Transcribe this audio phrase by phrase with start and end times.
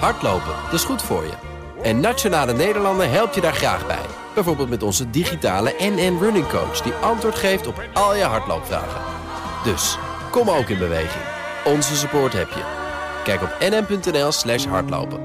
[0.00, 1.32] Hardlopen, dat is goed voor je.
[1.82, 4.06] En Nationale Nederlanden helpt je daar graag bij.
[4.34, 6.80] Bijvoorbeeld met onze digitale NN Running Coach...
[6.80, 9.00] die antwoord geeft op al je hardloopvragen.
[9.64, 9.98] Dus,
[10.30, 11.24] kom ook in beweging.
[11.64, 12.62] Onze support heb je.
[13.24, 15.20] Kijk op nn.nl slash hardlopen.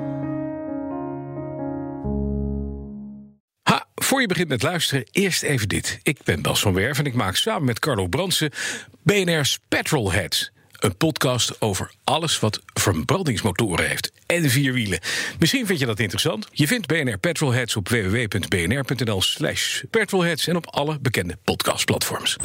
[3.64, 6.00] Ha, voor je begint met luisteren, eerst even dit.
[6.04, 8.52] Ik ben Bas van Werf en ik maak samen met Carlo Bransen...
[9.04, 10.52] BNR's Petrolheads...
[10.80, 15.00] Een podcast over alles wat verbrandingsmotoren heeft en vier wielen.
[15.39, 16.47] Misschien vind je dat interessant.
[16.51, 20.47] Je vindt BNR Petrolheads op www.bnr.nl slash petrolheads...
[20.47, 22.37] en op alle bekende podcastplatforms.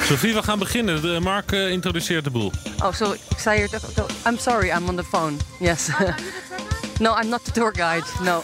[0.00, 1.02] Sophie, we gaan beginnen.
[1.02, 2.52] De Mark uh, introduceert de boel.
[2.82, 3.68] Oh, so ik sta hier.
[4.26, 5.36] I'm sorry, I'm on the phone.
[5.60, 5.88] Yes.
[7.00, 8.04] no, I'm not the tour guide.
[8.22, 8.42] No.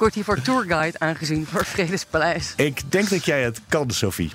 [0.00, 2.52] Ik word hier voor tourguide aangezien voor het Vredespaleis.
[2.56, 4.32] Ik denk dat jij het kan, Sophie.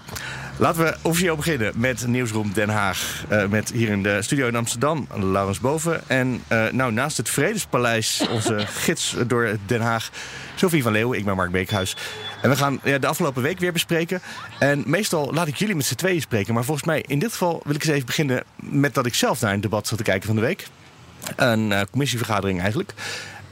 [0.58, 3.24] Laten we officieel beginnen met Nieuwsroom Den Haag.
[3.32, 6.10] Uh, met hier in de studio in Amsterdam, Laurens Boven.
[6.10, 10.10] En uh, nou, naast het Vredespaleis, onze gids door Den Haag,
[10.56, 11.18] Sophie van Leeuwen.
[11.18, 11.96] Ik ben Mark Beekhuis.
[12.42, 14.22] En we gaan ja, de afgelopen week weer bespreken.
[14.60, 16.54] En meestal laat ik jullie met z'n tweeën spreken.
[16.54, 19.42] Maar volgens mij, in dit geval wil ik eens even beginnen met dat ik zelf
[19.42, 20.68] naar een debat zat te kijken van de week.
[21.36, 22.94] Een uh, commissievergadering eigenlijk.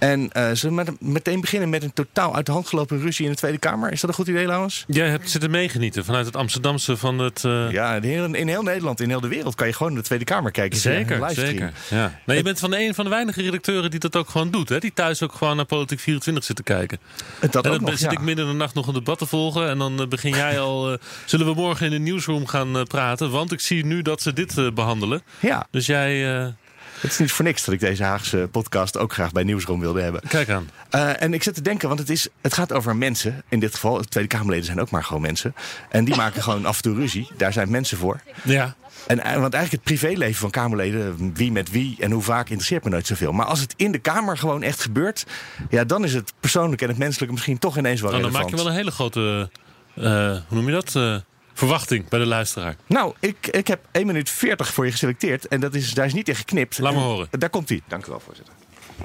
[0.04, 3.32] En uh, zullen we meteen beginnen met een totaal uit de hand gelopen ruzie in
[3.32, 3.92] de Tweede Kamer?
[3.92, 4.84] Is dat een goed idee, Laurens?
[4.88, 7.44] Jij hebt zitten meegenieten vanuit het Amsterdamse van het...
[7.44, 7.72] Uh...
[7.72, 10.04] Ja, in heel, in heel, Nederland, in heel de wereld kan je gewoon in de
[10.04, 10.80] Tweede Kamer kijken.
[10.80, 11.74] Zeker, zeker.
[11.90, 12.20] Ja.
[12.26, 14.70] Nou, je bent van een van de weinige redacteuren die dat ook gewoon doet.
[14.70, 14.80] Hè?
[14.80, 17.00] Die thuis ook gewoon naar Politiek 24 zit te kijken.
[17.40, 18.12] Dat en dan nog, zit ja.
[18.12, 19.70] ik midden in de nacht nog een debat te volgen.
[19.70, 20.92] En dan begin jij al...
[20.92, 23.32] Uh, zullen we morgen in de nieuwsroom gaan praten?
[23.32, 25.22] Want ik zie nu dat ze dit behandelen.
[25.40, 25.68] Ja.
[25.72, 26.56] Dus jij...
[27.04, 30.02] Het is niet voor niks dat ik deze Haagse podcast ook graag bij Nieuwsroom wilde
[30.02, 30.22] hebben.
[30.28, 30.70] Kijk aan.
[30.92, 33.44] Uh, en ik zit te denken, want het, is, het gaat over mensen.
[33.50, 35.56] In dit geval, de Tweede Kamerleden zijn ook maar gewoon mensen.
[35.90, 37.28] En die maken gewoon af en toe ruzie.
[37.38, 38.22] Daar zijn mensen voor.
[38.44, 38.76] Ja.
[39.08, 42.90] En, want eigenlijk het privéleven van Kamerleden, wie met wie en hoe vaak, interesseert me
[42.90, 43.32] nooit zoveel.
[43.32, 45.26] Maar als het in de Kamer gewoon echt gebeurt,
[45.70, 48.50] ja, dan is het persoonlijke en het menselijke misschien toch ineens wel nou, relevant.
[48.50, 49.50] Dan maak je wel een hele grote,
[49.96, 50.06] uh,
[50.48, 50.94] hoe noem je dat?
[50.96, 51.16] Uh,
[51.54, 52.76] verwachting bij de luisteraar?
[52.88, 55.48] Nou, ik, ik heb 1 minuut 40 voor je geselecteerd.
[55.48, 56.80] En dat is, daar is niet in geknipt.
[56.80, 57.28] Laat me horen.
[57.32, 57.82] Daar komt hij.
[57.88, 58.54] Dank u wel, voorzitter.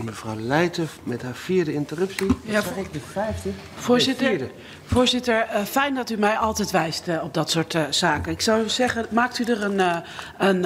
[0.04, 2.26] Mevrouw Leijten met haar vierde interruptie.
[2.44, 3.50] Ja, ik de vijfde.
[3.74, 4.50] Voorzitter, nee,
[4.84, 8.32] voorzitter uh, fijn dat u mij altijd wijst uh, op dat soort uh, zaken.
[8.32, 10.02] Ik zou zeggen, maakt u er een,
[10.38, 10.64] een,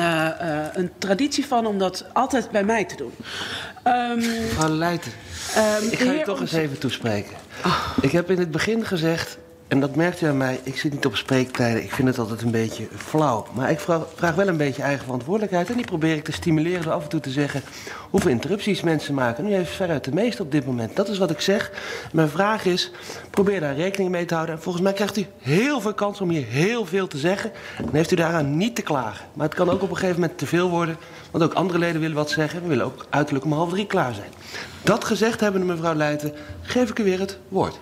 [0.79, 3.13] een traditie van om dat altijd bij mij te doen.
[3.87, 5.13] Um, Mevrouw Leijten,
[5.57, 7.37] um, ik ga u toch eens even toespreken.
[7.65, 7.89] Oh.
[8.01, 9.39] Ik heb in het begin gezegd,
[9.73, 11.83] en dat merkt u aan mij, ik zit niet op spreektijden.
[11.83, 13.47] Ik vind het altijd een beetje flauw.
[13.53, 13.81] Maar ik
[14.15, 15.71] vraag, wel een beetje eigen verantwoordelijkheid.
[15.71, 17.63] En die probeer ik te stimuleren door af en toe te zeggen
[18.11, 19.45] hoeveel interrupties mensen maken.
[19.45, 20.97] Nu heeft veruit de meeste op dit moment.
[20.97, 21.73] Dat is wat ik zeg.
[22.13, 22.91] Mijn vraag is,
[23.31, 24.55] probeer daar rekening mee te houden.
[24.55, 27.53] En volgens mij krijgt u heel veel kans om hier heel veel te zeggen.
[27.77, 29.27] En heeft u daaraan niet te klagen.
[29.33, 30.97] Maar het kan ook op een gegeven moment te veel worden.
[31.31, 32.63] Want ook andere leden willen wat zeggen.
[32.63, 34.31] We willen ook uiterlijk om half drie klaar zijn.
[34.83, 36.33] Dat gezegd hebbende, mevrouw Leijten,
[36.63, 37.79] geef ik u weer het woord.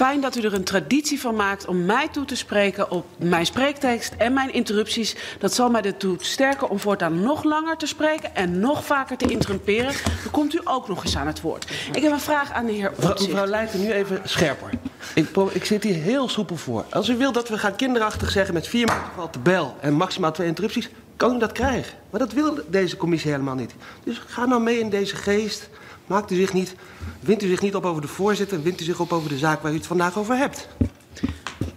[0.00, 3.46] Fijn dat u er een traditie van maakt om mij toe te spreken op mijn
[3.46, 5.16] spreektekst en mijn interrupties.
[5.38, 9.26] Dat zal mij ertoe sterken om voortaan nog langer te spreken en nog vaker te
[9.26, 9.92] interrumperen.
[10.22, 11.70] Dan komt u ook nog eens aan het woord.
[11.92, 13.20] Ik heb een vraag aan de heer Omtzigt.
[13.20, 14.70] Mevrouw Leijten, nu even scherper.
[15.14, 16.84] Ik, ik, zit hier heel soepel voor.
[16.90, 19.94] Als u wil dat we gaan kinderachtig zeggen met vier minuten valt de bel en
[19.94, 21.98] maximaal twee interrupties, kan u dat krijgen.
[22.10, 23.74] Maar dat wil deze commissie helemaal niet.
[24.04, 25.68] Dus ga nou mee in deze geest.
[26.10, 26.74] Maakt u zich niet,
[27.20, 29.62] wint u zich niet op over de voorzitter, wint u zich op over de zaak
[29.62, 30.68] waar u het vandaag over hebt.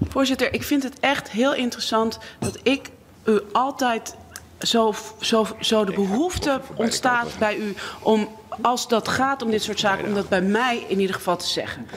[0.09, 2.89] Voorzitter, ik vind het echt heel interessant dat ik
[3.25, 4.15] u altijd
[4.59, 8.29] zo, zo, zo de behoefte ontstaat bij u om
[8.61, 11.47] als dat gaat om dit soort zaken, om dat bij mij in ieder geval te
[11.47, 11.87] zeggen.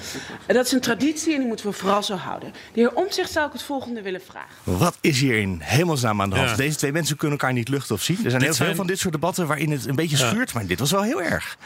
[0.46, 2.52] En dat is een traditie en die moeten we vooral zo houden.
[2.72, 4.48] De heer Omtzigt zou ik het volgende willen vragen.
[4.62, 6.50] Wat is hier in hemelsnaam aan de hand?
[6.50, 6.56] Ja.
[6.56, 8.16] Deze twee mensen kunnen elkaar niet luchten of zien.
[8.16, 8.68] Er zijn dit heel zijn...
[8.68, 10.58] veel van dit soort debatten waarin het een beetje schuurt, ja.
[10.58, 11.56] maar dit was wel heel erg.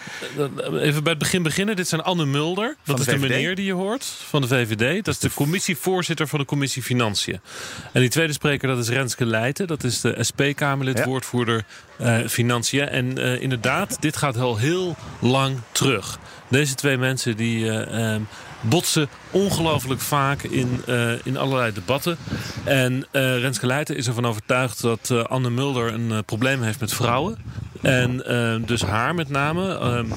[0.73, 1.77] Even bij het begin beginnen.
[1.77, 2.77] Dit zijn Anne Mulder.
[2.85, 5.05] Dat is de, de meneer die je hoort van de VVD.
[5.05, 7.41] Dat is de commissievoorzitter van de commissie Financiën.
[7.93, 9.67] En die tweede spreker dat is Renske Leijten.
[9.67, 11.05] Dat is de SP-Kamerlid, ja.
[11.05, 11.65] woordvoerder
[12.01, 12.89] uh, Financiën.
[12.89, 14.80] En uh, inderdaad, dit gaat al heel
[15.21, 16.19] lang terug.
[16.49, 18.29] Deze twee mensen die uh, um,
[18.61, 22.17] botsen ongelooflijk vaak in, uh, in allerlei debatten.
[22.65, 27.39] En uh, Renske Leijten is ervan overtuigd dat Anne Mulder een probleem heeft met vrouwen.
[27.81, 28.23] En
[28.67, 29.75] dus haar met name.
[29.75, 30.11] Ehm,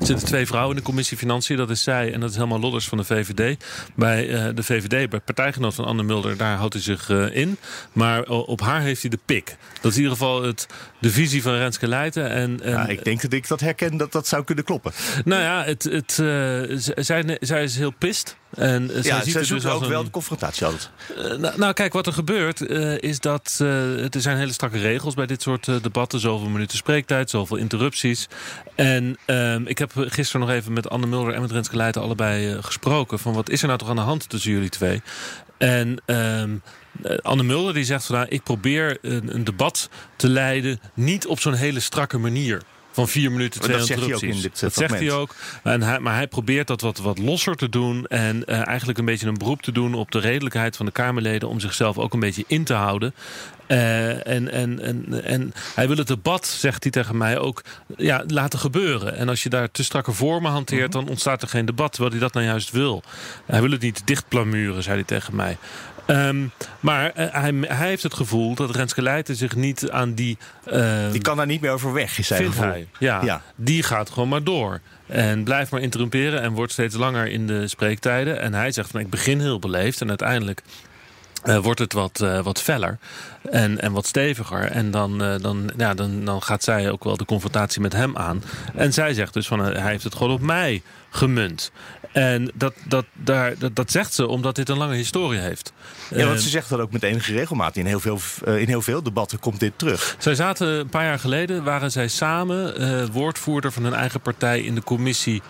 [0.00, 1.56] er zitten twee vrouwen in de commissie Financiën.
[1.56, 3.64] Dat is zij en dat is helemaal Lodders van de VVD.
[3.94, 7.56] Bij de VVD, bij partijgenoot van Anne Mulder, daar houdt hij zich in.
[7.92, 9.56] Maar op haar heeft hij de pik.
[9.80, 10.66] Dat is in ieder geval het,
[11.04, 12.30] de visie van Renske Leijten.
[12.30, 14.92] En, en, ja, ik denk dat ik dat herken dat dat zou kunnen kloppen.
[15.24, 16.12] Nou ja, het, het,
[17.06, 18.36] zij, zij is heel pist.
[18.54, 20.90] En ja, zij ziet zoeken dus ook wel de confrontatie altijd.
[21.16, 24.78] eh, nou, nou, kijk, wat er gebeurt eh, is dat eh, er zijn hele strakke
[24.78, 26.20] regels bij dit soort eh, debatten.
[26.20, 28.28] Zoveel minuten spreektijd, zoveel interrupties.
[28.74, 32.50] En ehm, ik heb gisteren nog even met Anne Mulder en met Renske Leijten allebei
[32.52, 33.18] eh, gesproken.
[33.18, 35.02] Van wat is er nou toch aan de hand tussen jullie twee?
[35.58, 36.60] En ehm, eh,
[37.22, 40.80] Anne Mulder die zegt van nou, ik probeer een, een debat te leiden.
[40.94, 42.62] Niet op zo'n hele strakke manier.
[42.94, 45.34] Van vier minuten, twee dat zegt hij ook in dit, eh, dat zegt hij ook.
[45.62, 48.06] En hij, maar hij probeert dat wat, wat losser te doen.
[48.06, 51.48] En eh, eigenlijk een beetje een beroep te doen op de redelijkheid van de Kamerleden.
[51.48, 53.14] Om zichzelf ook een beetje in te houden.
[53.66, 57.62] Eh, en, en, en, en hij wil het debat, zegt hij tegen mij, ook
[57.96, 59.16] ja, laten gebeuren.
[59.16, 61.92] En als je daar te strakke vormen hanteert, dan ontstaat er geen debat.
[61.92, 63.02] Terwijl hij dat nou juist wil.
[63.46, 65.56] Hij wil het niet dichtplamuren, zei hij tegen mij.
[66.06, 66.36] Ehm,
[66.80, 70.38] maar eh, hij, hij heeft het gevoel dat Renske Leijten zich niet aan die...
[70.64, 72.86] eh, Die kan daar niet meer over weg, is vindt hij.
[72.98, 73.42] Ja, Ja.
[73.56, 74.80] die gaat gewoon maar door.
[75.06, 78.40] En blijft maar interrumperen en wordt steeds langer in de spreektijden.
[78.40, 80.62] En hij zegt van ik begin heel beleefd en uiteindelijk
[81.42, 82.98] eh, wordt het wat, eh, wat feller
[83.50, 84.62] en, en wat steviger.
[84.70, 88.42] En dan, dan, ja, dan, dan gaat zij ook wel de confrontatie met hem aan.
[88.74, 91.72] En zij zegt dus van hij heeft het gewoon op mij gemunt.
[92.14, 95.72] En dat, dat, daar, dat, dat zegt ze omdat dit een lange historie heeft.
[96.10, 97.76] Ja, want ze zegt dat ook met enige regelmaat.
[97.76, 100.16] In heel veel, eh, in heel veel debatten komt dit terug.
[100.18, 104.60] zij zaten een paar jaar geleden, waren zij samen eh, woordvoerder van hun eigen partij
[104.60, 105.42] in de commissie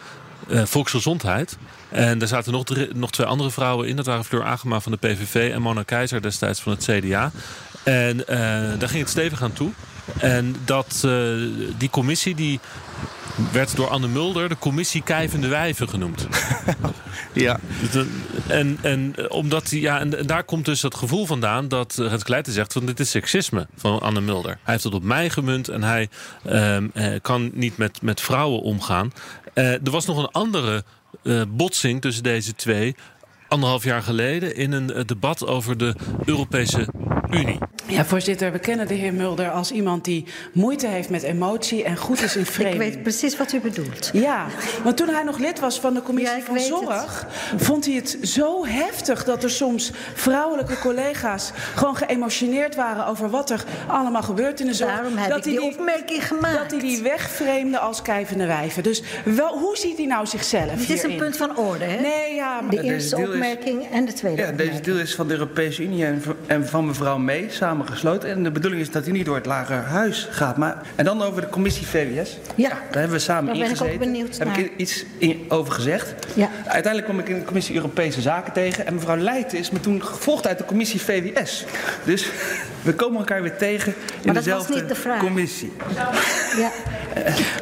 [0.48, 1.56] eh, Volksgezondheid.
[1.88, 3.96] En daar zaten nog, drie- nog twee andere vrouwen in.
[3.96, 7.30] Dat waren Fleur Agema van de PVV en Mona Keizer destijds van het CDA.
[7.82, 8.16] En
[8.78, 9.70] daar ging het stevig aan toe.
[10.18, 11.10] En dat, eh,
[11.78, 12.60] die commissie die
[13.52, 16.26] werd door Anne Mulder de commissie Kijvende Wijven genoemd.
[17.32, 17.60] Ja.
[17.92, 18.10] De-
[18.46, 21.94] En, en, eh, omdat die, ja, en, en daar komt dus het gevoel vandaan dat
[21.94, 24.50] het Kleijten zegt van dit is seksisme van Anne Mulder.
[24.50, 26.08] Hij heeft het op mij gemunt en hij
[26.44, 29.12] ehm, eh, kan niet met, met vrouwen omgaan.
[29.54, 30.84] Eh, er was nog een andere
[31.22, 32.94] eh, botsing tussen deze twee.
[33.54, 36.86] Anderhalf jaar geleden in een eh, debat over de Europese
[37.30, 37.58] Unie.
[37.86, 41.96] Ja, voorzitter, we kennen de heer Mulder als iemand die moeite heeft met emotie en
[41.96, 42.78] goed is in Ik vrede.
[42.78, 44.10] weet precies wat u bedoelt.
[44.12, 44.46] Ja,
[44.82, 47.94] want toen hij nog lid was van de commissie Ja, ik van Zorg, vond hij
[47.94, 54.22] het zo heftig dat er soms vrouwelijke collega's gewoon geëmotioneerd waren over wat er allemaal
[54.22, 54.92] gebeurt in de zorg.
[54.94, 56.58] Daarom heb dat ik hij die opmerking gemaakt.
[56.58, 58.82] Dat hij die wegvreemde als kijvende wijven.
[58.82, 62.00] Dus wel, hoe ziet hij nou zichzelf Het is een punt van orde, hè?
[62.00, 63.16] Nee, ja, maar De eerste
[63.50, 66.86] is- en de tweede Ja, deze deal is van de Europese Unie en, en van
[66.86, 68.30] mevrouw May samengesloten.
[68.30, 70.56] En de bedoeling is dat hij niet door het lagerhuis gaat.
[70.56, 72.38] Maar, en dan over de commissie VWS.
[72.54, 72.68] Ja.
[72.68, 73.98] Daar hebben we samen Daar ben ik ook ingezeten.
[74.12, 76.14] benieuwd Daar heb ik iets in- over gezegd.
[76.34, 76.48] Ja.
[76.64, 78.86] Uiteindelijk kwam ik in de commissie Europese Zaken tegen.
[78.86, 81.64] En mevrouw Leijten is me toen gevolgd uit de commissie VWS.
[82.04, 82.28] Dus
[82.82, 85.20] we komen elkaar weer tegen in Maar dat was dezelfde niet de vraag.
[85.20, 85.72] commissie.
[86.56, 86.70] Ja.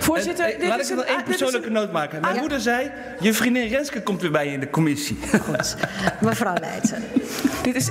[0.01, 2.11] Voorzitter, En, eh, dit laat is ik nog een- één persoonlijke een- noot maken.
[2.21, 2.41] Mijn Ah, ja.
[2.41, 2.91] moeder zei,
[3.21, 5.19] je vriendin Renske komt weer bij je in de commissie.
[5.45, 5.77] Goed.
[6.21, 7.05] Mevrouw Leijten.
[7.63, 7.89] Dit is,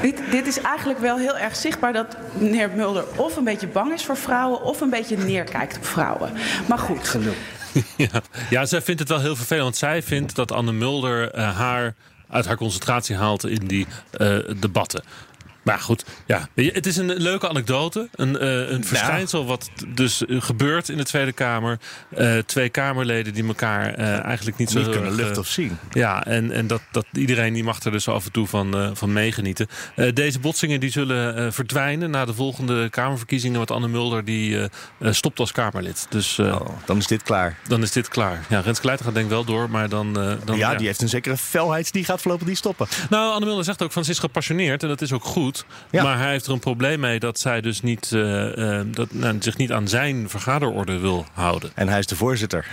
[0.00, 3.92] dit, dit is eigenlijk wel heel erg zichtbaar dat meneer Mulder of een beetje bang
[3.92, 6.32] is voor vrouwen of een beetje neerkijkt op vrouwen.
[6.68, 7.16] Maar goed.
[7.96, 8.08] Ja.
[8.50, 9.62] ja, zij vindt het wel heel vervelend.
[9.64, 11.94] Want zij vindt dat Anne Mulder eh, haar
[12.30, 15.02] uit haar concentratie haalt in die eh, debatten.
[15.62, 16.48] Maar goed, ja.
[16.54, 18.08] Het is een leuke anekdote.
[18.14, 21.78] Een, eh, een verschijnsel wat dus eh, gebeurt in de Tweede Kamer.
[22.10, 25.78] Eh, twee Kamerleden die elkaar eigenlijk niet zo Niet heel kunnen lucht of zien.
[25.90, 29.12] Ja, en, en dat, dat iedereen die mag er dus af en toe van, van
[29.12, 29.66] meegenieten.
[30.14, 33.56] Deze botsingen die zullen verdwijnen na de volgende Kamerverkiezingen.
[33.56, 34.68] Want Anne Mulder die
[35.00, 36.06] stopt als Kamerlid.
[36.08, 37.58] Dus Oh, dan is dit klaar.
[37.68, 38.46] dan is dit klaar.
[38.48, 40.12] Ja, Renske Leijten gaat denk ik wel door, maar dan...
[40.44, 41.92] dan ja, die heeft een zekere felheid.
[41.92, 42.86] Die gaat voorlopig niet stoppen.
[43.10, 45.49] Nou, Anne Mulder zegt ook van ze is gepassioneerd en dat is ook goed.
[45.90, 46.02] Ja.
[46.02, 49.36] Maar hij heeft er een probleem mee dat zij dus niet, eh, eh, dat, nou,
[49.40, 51.70] zich niet aan zijn vergaderorde wil houden.
[51.74, 52.66] En hij is de voorzitter.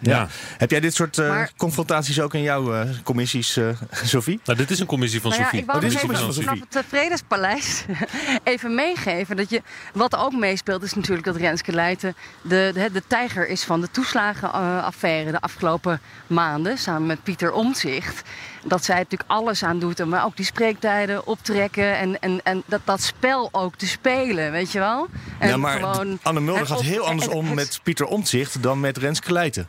[0.00, 0.28] Ja.
[0.58, 3.68] Heb jij dit soort eh, Maar- confrontaties ook in jouw commissies, eh
[4.04, 4.40] Sophie?
[4.44, 5.60] Nou, dit is een commissie van Nou ja, Sophie.
[5.62, 7.84] ik wou Oh, dit even van vanaf het Vredespaleis
[8.44, 9.36] even meegeven.
[9.36, 13.64] Dat je, wat ook meespeelt is natuurlijk dat Renske Leijten de, de, de tijger is
[13.64, 16.78] van de toeslagenaffaire de afgelopen maanden.
[16.78, 18.22] Samen met Pieter Omtzigt.
[18.64, 20.04] Dat zij natuurlijk alles aan doet.
[20.06, 21.96] Maar ook die spreektijden optrekken.
[21.98, 25.06] En, en, en dat, dat spel ook te spelen, weet je wel?
[25.38, 28.96] En ja, maar gewoon Anne Mulder gaat heel anders om met Pieter Omtzigt dan met
[28.98, 29.68] Renske Leijten.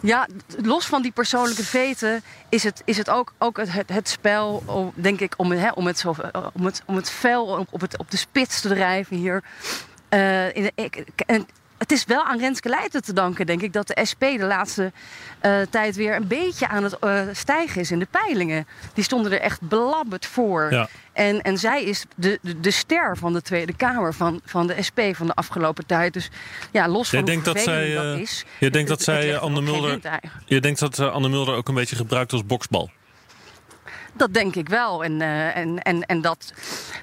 [0.00, 0.28] Ja,
[0.62, 4.62] los van die persoonlijke veten is het, is het ook, ook het, het, het spel,
[4.94, 7.66] denk ik, om, het- hè, om, het zo, eh, om, het, om het fel op,
[7.70, 9.42] op, het, op de spits te drijven hier.
[10.08, 11.46] Eh, in de, ik, en
[11.82, 14.92] het is wel aan Renske Leijten te danken, denk ik, dat de SP de laatste
[15.40, 18.66] eh, tijd weer een beetje aan het eh, stijgen is in de peilingen.
[18.94, 20.66] Die stonden er echt belabberd voor.
[20.70, 20.88] Ja.
[21.12, 24.82] En, en zij is de, de, de ster van de Tweede Kamer van, van de
[24.88, 26.12] SP van de afgelopen tijd.
[26.12, 26.30] Dus
[26.70, 28.44] ja, los van Jij denkt hoe dat zij, dat eh, is.
[28.58, 29.98] je denkt dat zij Anne Mulder.
[30.46, 32.90] Je denkt dat Anne Mulder ook een beetje gebruikt als boksbal.
[34.12, 35.04] Dat denk ik wel.
[35.04, 36.52] En, eh, en, en, en dat,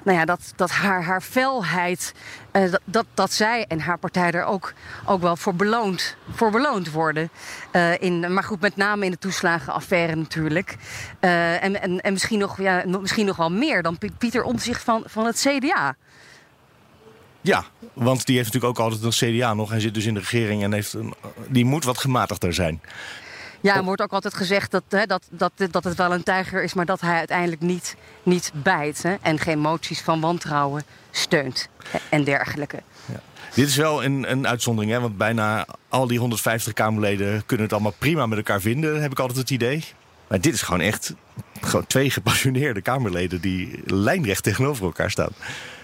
[0.04, 2.14] nou ja, dat, dat haar, haar felheid,
[2.50, 4.72] eh, dat, dat, zij en haar partij er ook,
[5.06, 7.30] ook wel voor beloond, voor beloond worden.
[7.70, 10.76] Eh, in, maar goed, met name in de toeslagenaffaire natuurlijk.
[11.20, 15.02] En, en, en misschien, nog, ja, misschien nog wel meer dan Pi- Pieter Omtzigt van,
[15.06, 15.96] van het CDA.
[17.40, 19.70] Ja, want die heeft natuurlijk ook altijd een CDA nog.
[19.70, 21.14] Hij zit dus in de regering en heeft een,
[21.48, 22.80] die moet wat gematigder zijn.
[23.60, 26.62] Ja, er wordt ook altijd gezegd dat, hè, dat, dat, dat het wel een tijger
[26.62, 29.02] is, maar dat hij uiteindelijk niet, niet bijt.
[29.02, 32.82] Hè, en geen moties van wantrouwen steunt hè, en dergelijke.
[33.54, 35.00] Dit is wel een, een uitzondering, hè?
[35.00, 39.18] want bijna al die 150 Kamerleden kunnen het allemaal prima met elkaar vinden, heb ik
[39.18, 39.84] altijd het idee.
[40.28, 41.14] Maar dit is gewoon echt
[41.60, 45.32] gewoon twee gepassioneerde Kamerleden die lijnrecht tegenover elkaar staan.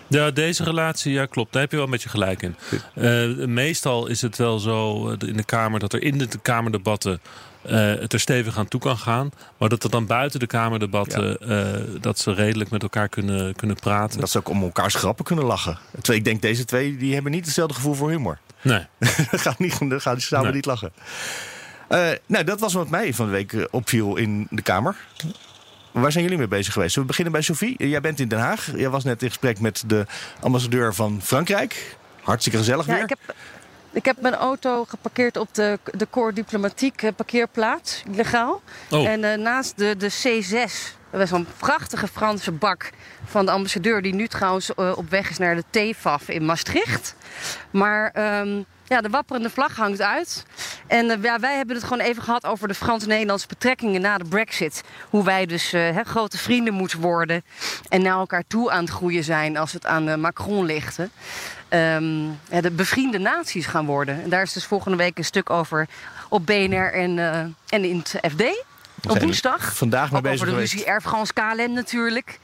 [0.09, 1.53] Ja, deze relatie, ja klopt.
[1.53, 2.57] Daar heb je wel met je gelijk in.
[2.95, 7.21] Eh, meestal is het wel zo eh, in de Kamer dat er in de Kamerdebatten
[7.63, 9.31] eh, het er stevig aan toe kan gaan.
[9.59, 13.77] Maar dat er dan buiten de Kamerdebatten eh, dat ze redelijk met elkaar kunnen, kunnen
[13.77, 14.21] praten.
[14.21, 15.79] Dat ze ook om elkaars grappen kunnen lachen.
[16.03, 18.39] Ik denk, deze twee die hebben niet hetzelfde gevoel voor humor.
[18.63, 18.87] Nee.
[19.31, 20.55] dat gaat niet, dat gaan die samen Nee.
[20.55, 20.93] niet lachen.
[22.27, 24.97] Nou, dat was wat mij van de week opviel in de Kamer.
[26.03, 26.93] Waar zijn jullie mee bezig geweest?
[26.93, 27.89] Zullen we beginnen bij Sophie?
[27.89, 28.71] Jij bent in Den Haag.
[28.75, 30.07] Jij was net in gesprek met de
[30.41, 31.97] ambassadeur van Frankrijk.
[32.23, 33.03] Hartstikke gezellig Ja, weer.
[33.03, 33.35] ik heb,
[33.93, 38.63] ik heb mijn auto geparkeerd op de, de Corps Diplomatiek eh, parkeerplaats, legaal.
[38.91, 39.07] Oh.
[39.07, 40.73] En eh, naast de, de C6,
[41.11, 42.91] dat is zo'n prachtige Franse bak
[43.25, 44.03] van de ambassadeur...
[44.03, 47.15] die nu trouwens eh, op weg is naar de TFAF in Maastricht.
[47.71, 50.45] Maar ehm, ja, de wapperende vlag hangt uit.
[50.87, 54.25] En eh, ja, wij hebben het gewoon even gehad over de Frans-Nederlandse betrekkingen na de
[54.25, 54.83] brexit.
[55.11, 57.45] Hoe wij dus eh, grote vrienden moeten worden.
[57.89, 60.99] En naar elkaar toe aan het groeien zijn als het aan eh, Macron ligt.
[61.69, 64.23] Ehm, ja, de bevriende naties gaan worden.
[64.23, 65.89] En daar is dus volgende week een stuk over
[66.29, 67.19] op BNR en,
[67.69, 68.65] en in het FD.
[69.09, 69.77] Op woensdag.
[69.77, 72.39] vandaag Ook bezig over de ruzie Air France KLM natuurlijk.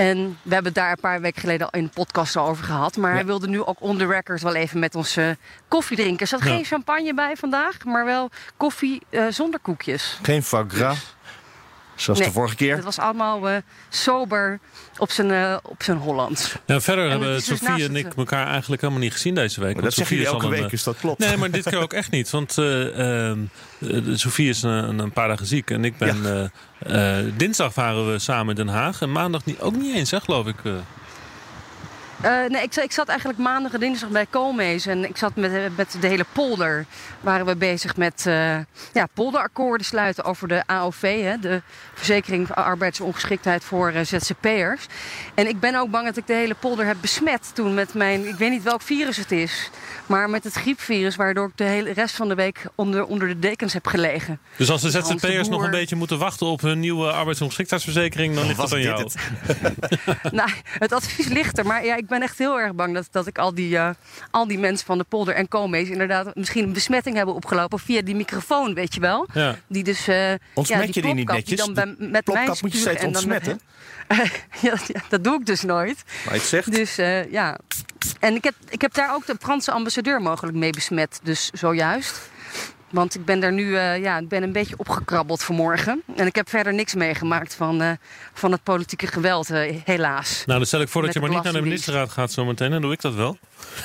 [0.00, 2.64] En we hebben het daar een paar weken geleden al in de podcast al over
[2.64, 2.96] gehad.
[2.96, 5.30] Maar hij wilde nu ook on the record wel even met ons eh,
[5.68, 6.20] koffie drinken.
[6.20, 6.46] Er zat Ja.
[6.54, 10.18] geen champagne bij vandaag, maar wel koffie eh, zonder koekjes.
[10.22, 11.14] Geen foie gras.
[12.00, 12.74] Zoals Nee, de vorige keer.
[12.74, 13.56] Het was allemaal eh,
[13.88, 14.58] sober
[14.98, 16.54] op zijn, eh, op zijn Hollands.
[16.66, 19.34] Ja, verder En hebben is dus Sofie en het- ik elkaar eigenlijk helemaal niet gezien
[19.34, 19.74] deze week.
[19.74, 21.18] Maar dat is elke een, week, eh, dus dat klopt.
[21.18, 22.30] Nee, maar dit keer ook echt niet.
[22.30, 23.38] Want eh, ehm,
[23.78, 25.70] eh, Sofie is een, een paar dagen ziek.
[25.70, 26.50] En ik ben...
[26.86, 29.00] eh, eh, dinsdag waren we samen in Den Haag.
[29.00, 30.56] En maandag niet, ook niet eens, hè, geloof ik.
[32.22, 32.50] Eh.
[32.50, 34.86] Nee, ik, ik zat eigenlijk maandag en dinsdag bij Koolmees.
[34.86, 36.86] En ik zat met, met de hele polder.
[37.20, 38.58] Waren we bezig met eh,
[38.92, 41.22] ja, polderakkoorden sluiten over de AOV.
[41.22, 41.62] Hè, de
[41.94, 44.86] verzekering van arbeidsongeschiktheid voor eh, ZZP'ers.
[45.34, 48.28] En ik ben ook bang dat ik de hele polder heb besmet toen met mijn...
[48.28, 49.70] Ik weet niet welk virus het is.
[50.10, 51.16] Maar met het griepvirus.
[51.16, 54.38] Waardoor ik de hele rest van de week onder, onder de dekens heb gelegen.
[54.56, 58.58] Dus als de ZZP'ers nog een beetje moeten wachten op hun nieuwe arbeidsongeschiktheidsverzekering, dan ligt
[58.58, 59.02] dat aan jou.
[59.02, 59.14] het?
[60.32, 61.66] nou, het advies ligt er.
[61.66, 63.90] Maar ja, ik ben echt heel erg bang dat, dat ik al die, eh,
[64.30, 65.88] al die mensen van de polder en Koolmees...
[65.88, 69.26] inderdaad misschien een besmetting hebben opgelopen via die microfoon, weet je wel.
[69.32, 69.56] Ja.
[69.66, 70.08] Die dus...
[70.08, 71.46] eh Ontsmet ja, je die niet netjes?
[71.46, 73.60] Die dan De bij, met plopkap mij moet je steeds ontsmetten.
[74.66, 76.04] ja, ja, dat doe ik dus nooit.
[76.24, 76.72] Maar je het zegt.
[76.72, 77.58] Dus eh, ja.
[78.20, 81.20] En ik heb, ik heb daar ook de Franse ambassadeur mogelijk mee besmet.
[81.22, 82.20] Dus zojuist.
[82.90, 86.02] Want ik ben daar nu eh, ja, ik ben een beetje opgekrabbeld vanmorgen.
[86.16, 87.90] En ik heb verder niks meegemaakt van, eh,
[88.32, 89.48] van het politieke geweld,
[89.84, 90.42] helaas.
[90.46, 92.70] Nou, dan stel ik voor dat Met je maar niet naar de ministerraad gaat zometeen.
[92.70, 93.38] Dan doe ik dat wel.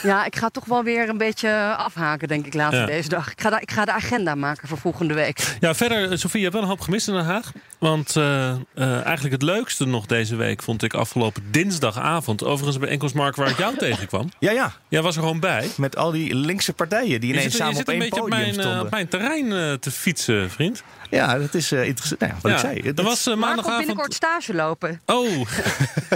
[0.03, 2.85] Ja, ik ga toch wel weer een beetje afhaken, denk ik, later Ja.
[2.85, 3.31] deze dag.
[3.31, 5.55] Ik ga, de, ik ga de agenda maken voor volgende week.
[5.59, 7.51] Ja, verder, eh, Sofie, je hebt wel een hoop gemist in Den Haag.
[7.79, 8.57] Want eh, eh,
[9.03, 12.43] eigenlijk het leukste nog deze week vond ik afgelopen dinsdagavond.
[12.43, 14.29] Overigens bij bijeenkomst Mark waar ik jou tegenkwam.
[14.39, 14.73] Ja, ja.
[14.87, 15.69] Jij was er gewoon bij.
[15.77, 18.23] Met al die linkse partijen die ineens zit, je samen zit op een één beetje
[18.23, 18.85] op podium mijn, eh, stonden.
[18.85, 20.83] op mijn terrein te fietsen, vriend.
[21.09, 22.19] Ja, dat is eh, interessant.
[22.21, 22.87] Nou, ja, wat Ja, ik zei.
[22.87, 23.77] er Dat- was maandagavond...
[23.77, 25.27] binnenkort stage lopen, Oh,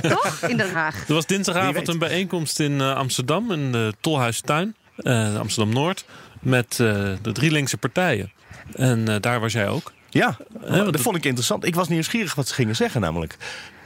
[0.01, 0.41] toch?
[0.47, 1.07] In Den Haag.
[1.07, 3.51] er was dinsdagavond een bijeenkomst in Amsterdam.
[3.59, 6.05] In de Tolhuistuin, eh, Amsterdam-Noord.
[6.39, 6.77] Met eh,
[7.21, 8.31] de drie linkse partijen.
[8.75, 9.91] En eh, daar was jij ook.
[10.09, 10.37] Ja,
[10.69, 11.65] dat vond ik interessant.
[11.65, 13.37] Ik was nieuwsgierig wat ze gingen zeggen namelijk.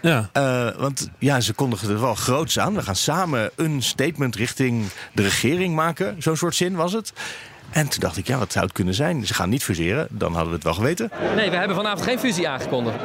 [0.01, 0.29] Ja.
[0.33, 2.75] Eh, want ja, ze kondigden het wel groots aan.
[2.75, 6.15] We gaan samen een statement richting de regering maken.
[6.19, 7.13] Zo'n soort zin was het.
[7.69, 9.25] En toen dacht ik, ja, wat zou het kunnen zijn?
[9.25, 11.11] Ze gaan niet fuseren, dan hadden we het wel geweten.
[11.35, 12.97] Nee, we hebben vanavond geen fusie aangekondigd.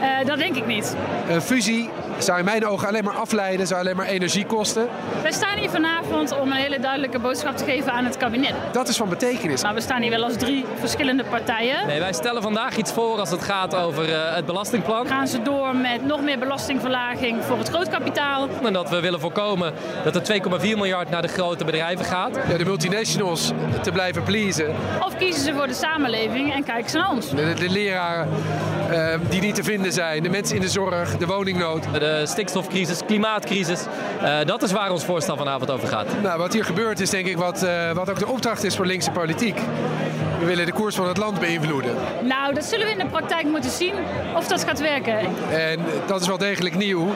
[0.00, 0.96] Eh, dat denk ik niet.
[1.28, 4.88] Een fusie zou in mijn ogen alleen maar afleiden, zou alleen maar energie kosten.
[5.22, 8.52] Wij staan hier vanavond om een hele duidelijke boodschap te geven aan het kabinet.
[8.72, 9.62] Dat is van betekenis.
[9.62, 11.86] Maar we staan hier wel als drie verschillende partijen.
[11.86, 15.06] Nee, wij stellen vandaag iets voor als het gaat over uh, het belastingplan.
[15.06, 18.48] Gaan ze door met nog meer belastingverlaging voor het grootkapitaal.
[18.64, 19.72] En dat we willen voorkomen
[20.04, 22.38] dat er 2,4 miljard naar de grote bedrijven gaat.
[22.48, 23.52] Ja, de multinationals
[23.82, 24.74] te blijven pleasen.
[25.06, 27.30] Of kiezen ze voor de samenleving en kijken ze naar ons.
[27.30, 28.28] De, de leraren
[28.90, 31.84] uh, die niet te vinden zijn, de mensen in de zorg, de woningnood.
[31.92, 33.84] De stikstofcrisis, klimaatcrisis.
[34.22, 36.22] Uh, dat is waar ons voorstel vanavond over gaat.
[36.22, 38.86] Nou, wat hier gebeurt is denk ik wat, uh, wat ook de opdracht is voor
[38.86, 39.60] linkse politiek.
[40.44, 41.94] We willen de koers van het land beïnvloeden.
[42.22, 43.94] Nou, dat zullen we in de praktijk moeten zien
[44.36, 45.18] of dat gaat werken.
[45.50, 47.08] En dat is wel degelijk nieuw.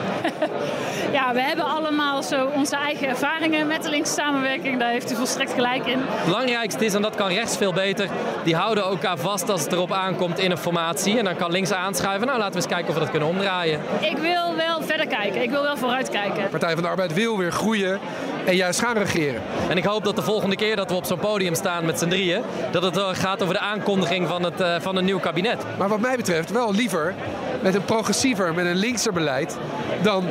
[1.17, 4.79] ja, we hebben allemaal zo onze eigen ervaringen met de linkse samenwerking.
[4.79, 5.99] Daar heeft u volstrekt gelijk in.
[5.99, 8.09] Het belangrijkste is, en dat kan rechts veel beter,
[8.43, 11.17] die houden elkaar vast als het erop aankomt in een formatie.
[11.17, 12.27] En dan kan links aanschuiven.
[12.27, 13.81] Nou, laten we eens kijken of we dat kunnen omdraaien.
[13.99, 15.41] Ik wil wel verder kijken.
[15.41, 16.49] Ik wil wel vooruit kijken.
[16.49, 17.99] Partij van de Arbeid wil weer groeien
[18.45, 19.41] en juist gaan regeren.
[19.69, 22.07] En ik hoop dat de volgende keer dat we op zo'n podium staan met z'n
[22.07, 25.63] drieën, dat het gaat over de aankondiging van, het, uh, van een nieuw kabinet.
[25.77, 27.15] Maar wat mij betreft wel liever
[27.61, 29.57] met een progressiever, met een linkser beleid
[30.01, 30.25] dan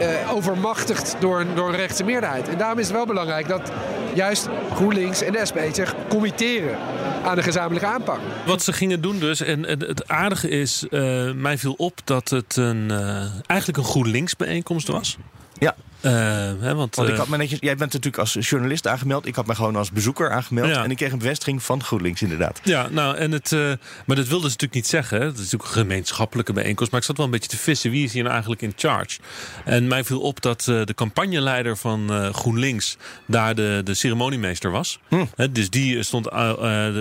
[0.00, 2.48] uh, overmachtigd door, door een rechtse meerderheid.
[2.48, 3.70] En daarom is het wel belangrijk dat
[4.14, 6.78] juist GroenLinks en de SP zich committeren
[7.24, 8.18] aan de gezamenlijke aanpak.
[8.46, 12.28] Wat ze gingen doen dus, en, en het aardige is, uh, mij viel op dat
[12.28, 15.16] het een, uh, eigenlijk een GroenLinks bijeenkomst was.
[15.58, 15.74] Ja.
[16.02, 16.12] Uh,
[16.60, 19.26] hè, want, want ik had me netjes, jij bent natuurlijk als journalist aangemeld.
[19.26, 20.68] Ik had me gewoon als bezoeker aangemeld.
[20.68, 20.84] Ja.
[20.84, 22.60] En ik kreeg een bevestiging van GroenLinks, inderdaad.
[22.62, 23.60] Ja, nou, en het, uh,
[24.06, 25.20] maar dat wilden ze natuurlijk niet zeggen.
[25.20, 26.90] Het is natuurlijk een gemeenschappelijke bijeenkomst.
[26.90, 27.90] Maar ik zat wel een beetje te vissen.
[27.90, 29.18] Wie is hier nou eigenlijk in charge?
[29.64, 34.98] En mij viel op dat uh, de campagneleider van GroenLinks daar de, de ceremoniemeester was.
[35.08, 35.24] Hm.
[35.36, 36.26] Hè, dus die stond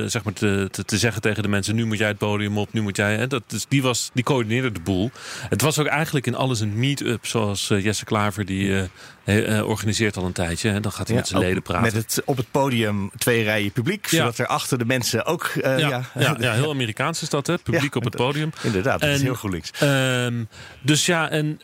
[0.05, 2.73] zeg maar te, te, te, zeggen tegen de mensen: nu moet jij het podium op,
[2.73, 3.15] nu moet jij.
[3.15, 3.27] Hè.
[3.27, 5.11] Dat, dus die, was, die coördineerde de boel.
[5.49, 8.88] Het was ook eigenlijk in alles een meet-up, zoals Jesse Klaver die.
[9.25, 10.69] Uh, organiseert al een tijdje.
[10.69, 11.84] En dan gaat hij ja, met zijn leden praten.
[11.84, 14.08] Met het, op het podium twee rijen publiek.
[14.08, 15.51] Zodat er achter de mensen ook...
[15.55, 17.58] Uh, ja, ja, ja, heel Amerikaans is dat, hè?
[17.58, 18.51] Publiek op het podium.
[18.62, 19.72] Inderdaad, dat en, is heel GroenLinks.
[19.84, 20.48] Um,
[20.81, 21.60] dus ja, en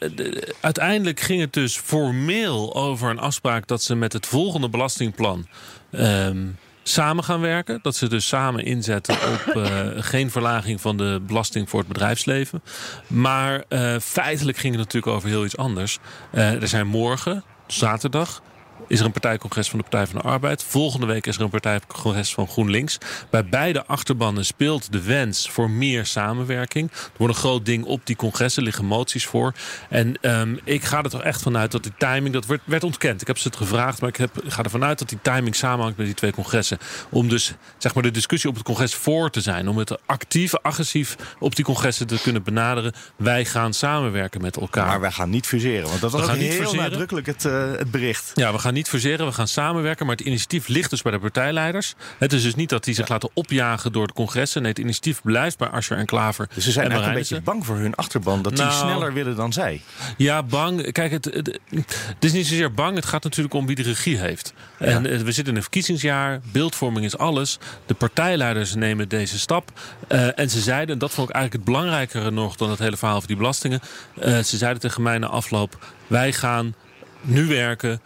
[0.62, 3.67] uiteindelijk ging het dus formeel over een afspraak...
[3.67, 5.48] dat ze met het volgende belastingplan...
[5.91, 7.79] Um, samen gaan werken.
[7.81, 9.65] Dat ze dus samen inzetten op uh,
[10.11, 12.61] geen verlaging van de belasting voor het bedrijfsleven.
[13.07, 15.99] Maar uh, feitelijk ging het natuurlijk over heel iets anders.
[16.33, 18.41] Uh, er zijn morgen, zaterdag,
[18.87, 20.63] is er een partijcongres van de Partij van de Arbeid.
[20.63, 22.98] Volgende week is er een partijcongres van GroenLinks.
[23.29, 26.91] Bij beide achterbannen speelt de wens voor meer samenwerking.
[26.91, 29.53] Er wordt een groot ding op die congressen, liggen moties voor.
[29.89, 33.21] En um, ik ga er toch echt vanuit dat die timing, dat werd, werd ontkend.
[33.21, 35.55] Ik heb ze het gevraagd, maar ik, heb, ik ga ervan uit dat die timing
[35.55, 36.77] samenhangt met die twee congressen.
[37.09, 39.67] Om dus zeg maar, de discussie op het congres voor te zijn.
[39.67, 42.93] Om het actief, agressief op die congressen te kunnen benaderen.
[43.17, 44.87] Wij gaan samenwerken met elkaar.
[44.87, 46.89] Maar wij gaan niet fuseren, want dat was ook heel fuseren.
[46.89, 48.31] nadrukkelijk het, uh, het bericht.
[48.33, 50.05] Ja, we gaan niet fuseren, we gaan samenwerken.
[50.05, 51.94] Maar het initiatief ligt dus bij de partijleiders.
[52.18, 54.61] Het is dus niet dat die zich laten opjagen door de congressen.
[54.61, 56.50] Nee, het initiatief blijft bij Asscher en Klaver.
[56.53, 58.42] Dus ze zijn en eigenlijk een beetje bang voor hun achterban.
[58.42, 59.81] Dat die Nou, sneller willen dan zij.
[60.18, 60.92] Ja, bang.
[60.92, 62.96] Kijk, het, het, het is niet zozeer bang.
[62.96, 64.53] Het gaat natuurlijk om wie de regie heeft.
[64.79, 66.40] En eh, we zitten in een verkiezingsjaar.
[66.51, 67.59] Beeldvorming is alles.
[67.85, 69.72] De partijleiders nemen deze stap.
[70.09, 72.98] Uh, en ze zeiden, en dat vond ik eigenlijk het belangrijkere nog dan het hele
[72.98, 73.79] verhaal over die belastingen.
[74.20, 76.75] Uh, ze zeiden tegen mij na afloop: wij gaan
[77.22, 78.01] nu werken.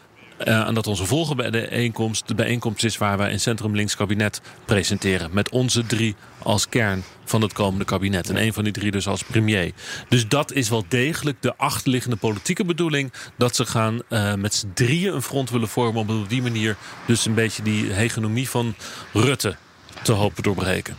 [0.46, 4.42] Uh, en dat onze volgende bijeenkomst de bijeenkomst is waar wij een centrum links kabinet
[4.66, 5.30] presenteren.
[5.34, 8.30] Met onze drie als kern van het komende kabinet.
[8.30, 9.72] En een van die drie dus als premier.
[10.10, 13.14] Dus dat is wel degelijk de achterliggende politieke bedoeling.
[13.38, 16.02] Dat ze gaan uh, met z'n drieën een front willen vormen.
[16.02, 16.76] Om op die manier
[17.06, 18.76] dus een beetje die hegemonie van
[19.14, 19.56] Rutte
[20.04, 20.96] te hopen doorbreken.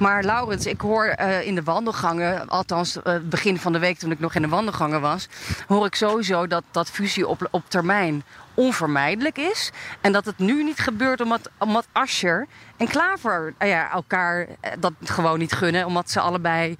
[0.00, 4.10] Maar Laurens, ik hoor uh, in de wandelgangen, althans uh, begin van de week toen
[4.10, 5.28] ik nog in de wandelgangen was,
[5.66, 8.22] hoor ik sowieso dat, dat fusie op, op termijn
[8.54, 9.70] onvermijdelijk is.
[10.00, 14.46] En dat het nu niet gebeurt omdat, omdat Ascher en Klaver uh, ja, elkaar
[14.78, 15.86] dat gewoon niet gunnen.
[15.86, 16.76] Omdat ze allebei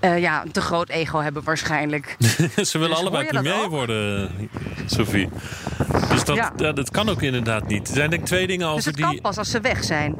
[0.00, 2.16] ja, een te groot ego hebben waarschijnlijk.
[2.70, 4.30] ze willen dus allebei premier worden,
[4.86, 5.28] Sophie.
[6.08, 6.72] Dus dat, ja.
[6.72, 7.88] Dat kan ook inderdaad niet.
[7.88, 9.04] Er zijn denk ik twee dingen over dus het die...
[9.04, 10.14] kan pas als ze weg zijn.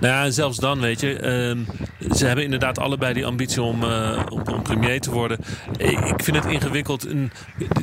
[0.00, 1.12] Nou ja, zelfs dan, weet je.
[1.12, 3.84] Uh, ze hebben inderdaad allebei die ambitie om,
[4.28, 5.38] om, premier te worden.
[5.78, 7.06] Ik, vind het ingewikkeld.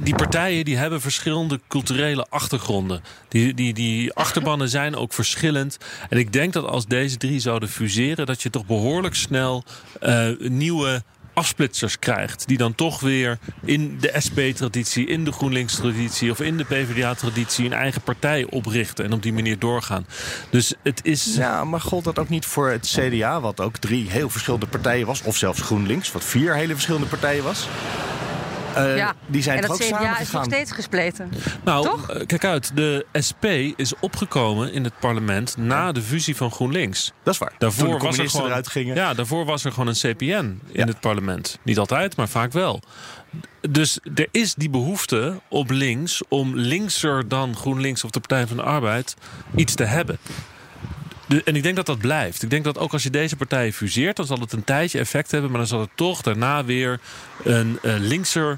[0.03, 3.01] Die partijen die hebben verschillende culturele achtergronden.
[3.27, 5.77] Die, die, die achterbannen zijn ook verschillend.
[6.09, 8.25] En ik denk dat als deze drie zouden fuseren...
[8.25, 9.63] dat je toch behoorlijk snel
[10.03, 11.03] uh, nieuwe
[11.37, 12.47] afsplitsers krijgt.
[12.47, 17.73] Die dan toch weer in de SP-traditie, in de GroenLinks-traditie of in de PvdA-traditie een
[17.73, 20.05] eigen partij oprichten en op die manier doorgaan.
[20.49, 21.35] Dus het is.
[21.35, 25.07] Ja, maar gold dat ook niet voor het CDA, wat ook drie heel verschillende partijen
[25.07, 27.67] was, of zelfs GroenLinks, wat vier hele verschillende partijen was?
[28.77, 29.15] Eh, ja.
[29.25, 31.31] die zijn en toch dat ook CDA samen is nog steeds gespleten.
[31.63, 32.09] Nou, Toch?
[32.09, 32.71] eh, kijk uit.
[32.75, 37.11] De SP is opgekomen in het parlement na de fusie van GroenLinks.
[37.23, 37.53] Dat is waar.
[37.57, 38.95] Daarvoor Toen de was er gewoon, eruit gingen.
[38.95, 41.59] Ja, daarvoor was er gewoon een CPN in het parlement.
[41.63, 42.81] Niet altijd, maar vaak wel.
[43.69, 48.57] Dus er is die behoefte op links om linkser dan GroenLinks of de Partij van
[48.57, 49.15] de Arbeid
[49.55, 50.17] iets te hebben.
[51.27, 52.43] De- en ik denk dat dat blijft.
[52.43, 55.31] Ik denk dat ook als je deze partijen fuseert, dan zal het een tijdje effect
[55.31, 55.49] hebben.
[55.49, 56.99] Maar dan zal er toch daarna weer
[57.43, 58.57] een eh, linkser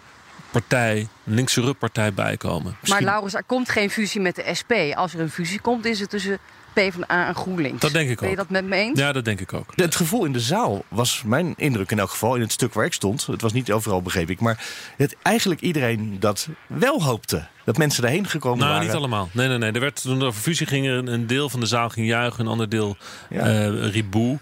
[0.51, 2.77] partij, een linkse partij bijkomen.
[2.87, 4.71] Maar Laurens, er komt geen fusie met de SP.
[4.93, 6.39] Als er een fusie komt, is het tussen
[6.79, 7.81] PvdA en GroenLinks.
[7.81, 8.41] Dat denk ik Ben je ook.
[8.41, 8.99] dat met me eens?
[8.99, 9.71] Ja, dat denk ik ook.
[9.75, 12.35] Het gevoel in de zaal was mijn indruk in elk geval.
[12.35, 13.25] In het stuk waar ik stond.
[13.25, 14.39] Het was niet overal, begreep ik.
[14.39, 14.65] Maar
[14.97, 17.47] het, eigenlijk iedereen dat wel hoopte.
[17.65, 18.87] Dat mensen daarheen gekomen Nou, waren.
[18.87, 19.29] niet allemaal.
[19.31, 19.71] Nee, nee, nee.
[19.71, 22.45] Er werd, toen er over fusie ging, er een, deel van de zaal ging juichen,
[22.45, 22.97] een ander deel
[23.29, 23.39] Ja.
[23.39, 24.39] eh riep boe.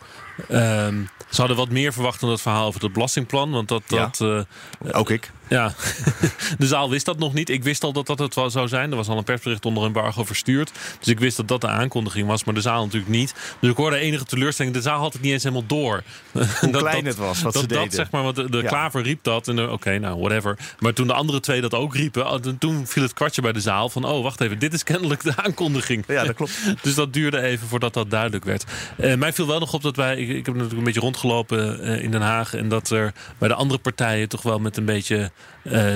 [0.49, 0.95] Ehm,
[1.29, 3.51] ze hadden wat meer verwacht dan dat verhaal over het belastingplan.
[3.51, 3.81] Want dat.
[3.87, 4.09] Ja.
[4.17, 4.45] dat
[4.85, 5.31] eh, Ook ik.
[5.49, 5.73] Ja,
[6.57, 7.49] de zaal wist dat nog niet.
[7.49, 8.89] Ik wist al dat dat het wel zou zijn.
[8.91, 10.71] Er was al een persbericht onder embargo verstuurd.
[10.99, 13.33] Dus ik wist dat dat de aankondiging was, maar de zaal natuurlijk niet.
[13.59, 14.73] Dus ik hoorde enige teleurstelling.
[14.75, 16.03] De zaal had het niet eens helemaal door.
[16.61, 17.93] Hoe klein het was, wat dat, ze dat, deden.
[17.93, 18.67] zeg maar, want de, de Ja.
[18.67, 19.47] klaver riep dat.
[19.47, 20.57] En oké, nou, whatever.
[20.79, 23.59] Maar toen de andere twee dat ook riepen, ah, toen- viel het kwartje bij de
[23.61, 26.03] zaal van, oh, wacht even, dit is kennelijk de aankondiging.
[26.07, 26.51] Ja, dat klopt.
[26.83, 28.63] dus dat duurde even voordat dat duidelijk werd.
[28.97, 31.81] Eh, mij viel wel nog op dat wij, ik, ik heb natuurlijk een beetje rondgelopen
[31.83, 32.53] eh, in Den Haag.
[32.53, 35.31] En dat er bij de andere partijen toch wel met een beetje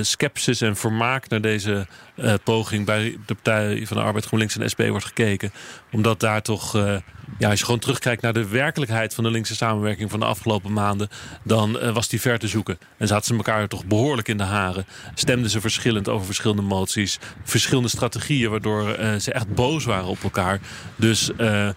[0.02, 4.70] sceptisch en vermaak naar deze eh, poging bij de Partij van de Arbeid, GroenLinks en
[4.74, 5.52] SP wordt gekeken.
[5.92, 6.96] Omdat daar toch, eh,
[7.38, 10.74] ja, als je gewoon terugkijkt naar de werkelijkheid van de linkse samenwerking van de afgelopen
[10.74, 11.10] maanden,
[11.44, 12.78] dan eh, was die ver te zoeken.
[12.98, 14.86] En zaten ze elkaar toch behoorlijk in de haren.
[15.14, 20.24] Stemden ze verschillend over verschillende moties, verschillende strategieën, waardoor eh, ze echt boos waren op
[20.24, 20.60] elkaar.
[20.96, 21.70] Dus eh,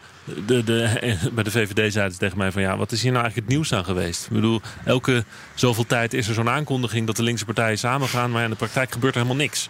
[0.46, 0.90] de, de,
[1.34, 3.56] bij de VVD zeiden ze tegen mij van ja, wat is hier nou eigenlijk het
[3.56, 4.24] nieuws aan geweest?
[4.26, 8.44] Ik bedoel, elke zoveel tijd is er zo'n aankondiging dat de linkse partijen samengaan, maar
[8.44, 9.68] in de praktijk gebeurt er helemaal niks.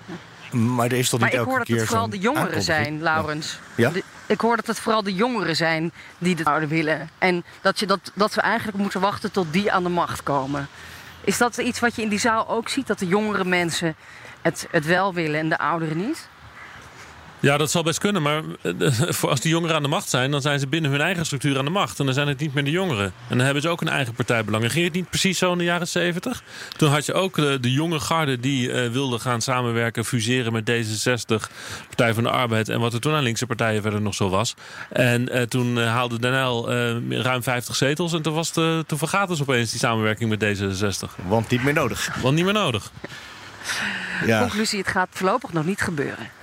[0.55, 2.62] Maar er is toch Maar niet ik elke hoor dat keer het vooral de jongeren
[2.62, 3.59] zijn, Laurens.
[3.75, 3.90] Ja?
[3.90, 7.09] De- ik hoor dat het vooral de jongeren zijn die dit zouden willen.
[7.19, 10.69] En dat, je dat, dat we eigenlijk moeten wachten tot die aan de macht komen.
[11.21, 12.87] Is dat iets wat je in die zaal ook ziet?
[12.87, 13.97] Dat de jongere mensen
[14.43, 16.29] het, het wel willen en de ouderen niet?
[17.45, 18.23] Ja, dat zal best kunnen.
[18.23, 18.73] Maar eh,
[19.19, 21.59] voor als die jongeren aan de macht zijn, dan zijn ze binnen hun eigen structuur
[21.59, 21.99] aan de macht.
[21.99, 23.05] En dan zijn het niet meer de jongeren.
[23.05, 24.65] En dan hebben ze ook een eigen partijbelang.
[24.65, 26.43] En ging het niet precies zo in de jaren zeventig?
[26.77, 30.71] Toen had je ook de, de jonge garde die eh, wilde gaan samenwerken, fuseren met
[30.71, 31.51] D66,
[31.87, 32.69] Partij van de Arbeid.
[32.69, 34.55] En wat er toen aan linkse partijen verder nog zo was.
[34.89, 38.13] En eh, toen eh, haalde Den Uyl eh, ruim 50 zetels.
[38.13, 41.25] En toen, was de, toen vergaat dus opeens die samenwerking met D66.
[41.27, 42.17] Want niet meer nodig.
[42.23, 42.93] Want niet meer nodig.
[44.27, 44.41] Ja.
[44.41, 46.43] Conclusie, het gaat voorlopig nog niet gebeuren.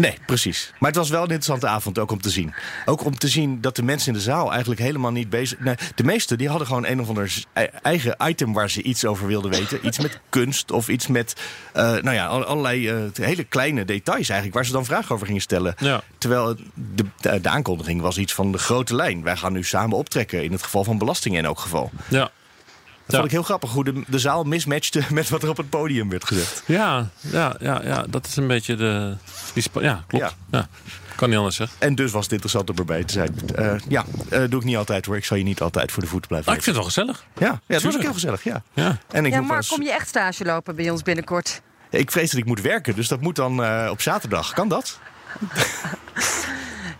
[0.00, 0.72] Nee, precies.
[0.78, 2.54] Maar het was wel een interessante avond ook om te zien.
[2.84, 5.58] Ook om te zien dat de mensen in de zaal eigenlijk helemaal niet bezig...
[5.58, 9.04] Nee, de meesten die hadden gewoon een of ander e- eigen item waar ze iets
[9.04, 9.86] over wilden weten.
[9.86, 11.34] Iets met kunst of iets met
[11.72, 14.54] eh, nou ja, al- allerlei eh, hele kleine details eigenlijk...
[14.54, 15.74] waar ze dan vragen over gingen stellen.
[15.78, 16.02] Ja.
[16.18, 19.22] Terwijl de, de, de aankondiging was iets van de grote lijn.
[19.22, 21.90] Wij gaan nu samen optrekken in het geval van belastingen in elk geval.
[22.08, 22.30] Ja.
[23.10, 25.70] Dat vond ik heel grappig hoe de, de zaal mismatchte met wat er op het
[25.70, 26.62] podium werd gezegd.
[26.66, 29.16] Ja, ja, ja, ja, dat is een beetje de.
[29.54, 30.34] Die ja, klopt.
[30.50, 30.68] Ja.
[31.16, 31.76] Kan niet anders zeggen.
[31.80, 33.34] En dus was het interessant om erbij te zijn.
[33.54, 35.16] Eh, ja, eh, doe ik niet altijd hoor.
[35.16, 36.50] Ik zal je niet altijd voor de voeten blijven.
[36.50, 37.24] Ah, ik vind het wel gezellig.
[37.38, 38.44] Ja, ja het was ook heel gezellig.
[38.44, 38.62] Ja.
[38.72, 38.98] Ja.
[39.10, 41.62] En ik, ja, eens- kom je echt stage lopen bij ons binnenkort?
[41.90, 44.52] ik vrees dat ik moet werken, dus dat moet dan eh, op zaterdag.
[44.52, 44.98] Kan dat?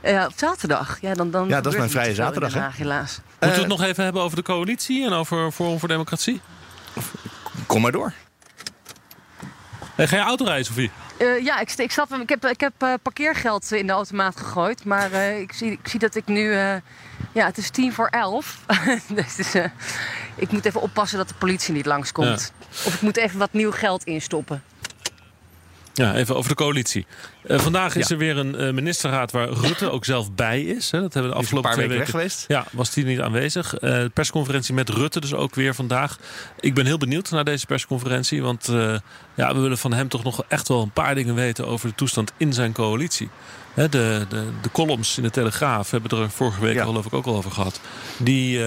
[0.03, 0.99] Ja, op zaterdag.
[1.01, 3.21] Ja, dan, dan Ja, dat is mijn vrije zaterdag, helaas.
[3.41, 6.41] Moeten we het nog even hebben over de coalitie en over Forum voor Democratie?
[7.67, 8.13] Kom maar door.
[9.95, 10.91] Hey, ga je autorijden, Sofie?
[11.19, 14.85] Eh, ja, ik, ik, zat, ik heb, ik heb eh, parkeergeld in de automaat gegooid.
[14.85, 16.53] Maar eh, ik, zie, ik zie dat ik nu...
[16.53, 16.75] eh,
[17.33, 18.59] ja, het is tien voor elf.
[19.37, 19.65] dus eh,
[20.35, 22.53] ik moet even oppassen dat de politie niet langskomt.
[22.85, 24.63] Of ik moet even wat nieuw geld instoppen.
[25.94, 27.07] Ja, even over de coalitie.
[27.46, 28.14] Eh, vandaag is Ja.
[28.14, 30.90] er weer een eh, ministerraad waar Rutte ook zelf bij is.
[30.90, 31.00] Hè.
[31.00, 32.44] Dat hebben we de afgelopen twee weken geweest.
[32.48, 33.74] Ja, was die niet aanwezig.
[33.74, 36.18] Eh, persconferentie met Rutte dus ook weer vandaag.
[36.61, 38.42] Ik ben heel benieuwd naar deze persconferentie.
[38.42, 38.66] Want
[39.35, 41.94] ja, we willen van hem toch nog echt wel een paar dingen weten over de
[41.94, 43.29] toestand in zijn coalitie.
[43.74, 46.85] Hè, de, de, de columns in de Telegraaf hebben er vorige week Ja.
[46.85, 47.81] geloof ik ook al over gehad.
[48.18, 48.61] Die,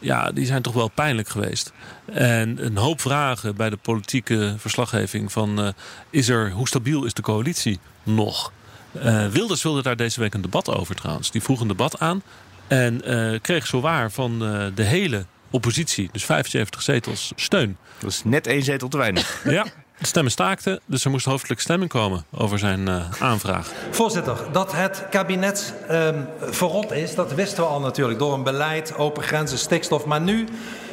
[0.00, 1.72] ja, die zijn toch wel pijnlijk geweest.
[2.12, 5.68] En een hoop vragen bij de politieke verslaggeving van eh,
[6.10, 8.52] is er, hoe stabiel is de coalitie nog?
[8.92, 11.30] Eh, Wilders wilde daar deze week een debat over trouwens.
[11.30, 12.22] Die vroeg een debat aan
[12.66, 17.76] en eh, kreeg zowaar van eh, de hele oppositie, dus 75 zetels, steun.
[17.98, 19.40] Dat is net één zetel te weinig.
[19.44, 19.66] Ja,
[19.98, 23.72] de stemmen staakten, dus er moest hoofdelijk stemming komen over zijn eh, aanvraag.
[23.90, 28.96] Voorzitter, dat het kabinet ehm, verrot is, dat wisten we al natuurlijk door een beleid,
[28.96, 30.04] open grenzen, stikstof.
[30.04, 30.48] Maar nu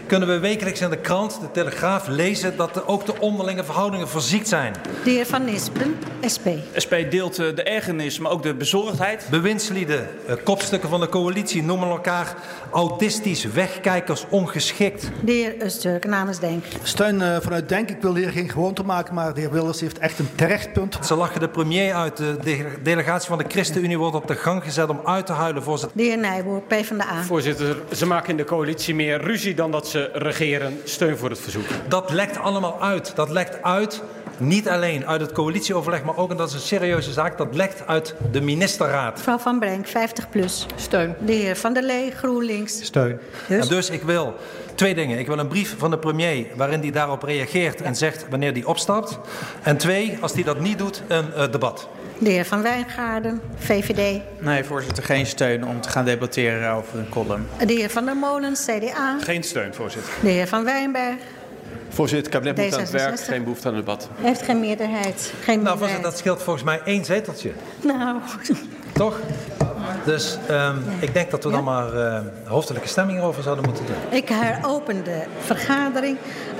[0.07, 4.09] kunnen we wekelijks in de krant, de Telegraaf, lezen dat de, ook de onderlinge verhoudingen
[4.09, 4.73] verziekt zijn.
[5.03, 5.95] De heer Van Nispen,
[6.33, 6.47] SP.
[6.83, 9.27] SP deelt eh, de ergernis, maar ook de bezorgdheid.
[9.29, 12.35] Bewindslieden, eh, kopstukken van de coalitie noemen elkaar
[12.71, 15.09] autistisch, wegkijkers, ongeschikt.
[15.23, 16.65] De heer Usturk namens Denk.
[16.83, 17.89] Steun uh, vanuit Denk.
[17.89, 20.97] Ik wil hier geen gewoonte maken, maar de heer Wilders heeft echt een terecht punt.
[21.05, 22.17] Ze lachen de premier uit.
[22.17, 22.37] De
[22.83, 25.97] delegatie van de ChristenUnie wordt op de gang gezet om uit te huilen, voorzitter.
[25.97, 27.23] De heer Nijboer, PvdA.
[27.23, 30.79] Voorzitter, ze maken in de coalitie meer ruzie dan dat ze regeren.
[30.83, 31.65] Steun voor het verzoek.
[31.87, 33.15] Dat lekt allemaal uit.
[33.15, 34.01] Dat lekt uit
[34.37, 37.87] niet alleen uit het coalitieoverleg, maar ook, en dat is een serieuze zaak, dat lekt
[37.87, 39.17] uit de ministerraad.
[39.17, 40.65] Mevrouw Van Brenk, 50 plus.
[40.75, 41.15] Steun.
[41.25, 42.83] De heer Van der Lee, GroenLinks.
[42.83, 43.19] Steun.
[43.47, 43.67] Dus?
[43.67, 44.35] dus ik wil
[44.75, 45.19] twee dingen.
[45.19, 48.63] Ik wil een brief van de premier waarin hij daarop reageert en zegt wanneer hij
[48.63, 49.19] opstapt.
[49.63, 51.87] En twee, als hij dat niet doet, een uh, debat.
[52.17, 54.21] De heer Van Wijngaarden, VVD.
[54.39, 57.47] Nee, voorzitter, geen steun om te gaan debatteren over een column.
[57.65, 59.17] De heer Van der Molen, CDA.
[59.19, 60.13] Geen steun, voorzitter.
[60.21, 61.15] De heer Van Wijnberg.
[61.89, 64.09] Voorzitter, het kabinet moet aan het werk, geen behoefte aan een debat.
[64.15, 65.33] Heeft geen meerderheid.
[65.41, 67.51] Geen nou, voorzitter, dat scheelt volgens mij één zeteltje.
[67.81, 68.19] Nou.
[68.93, 69.19] Toch?
[70.05, 73.95] Dus um, ik denk dat we dan maar uh, hoofdelijke stemming over zouden moeten doen.
[74.09, 76.17] Ik heropen de vergadering.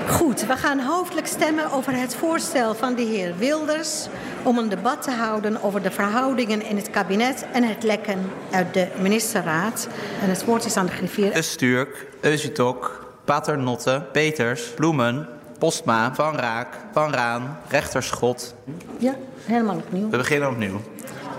[0.08, 4.08] Goed, we gaan hoofdelijk stemmen over het voorstel van de heer Wilders
[4.46, 8.74] om een debat te houden over de verhoudingen in het kabinet en het lekken uit
[8.74, 9.88] de ministerraad.
[10.22, 11.42] En het woord is aan de griffier.
[11.42, 15.28] Sturk, Eusitok, Paternotte, Peters, Bloemen,
[15.58, 18.54] Postma, Van Raak, Van Raan, Rechterschot.
[18.98, 20.10] Ja, helemaal opnieuw.
[20.10, 20.80] We beginnen opnieuw.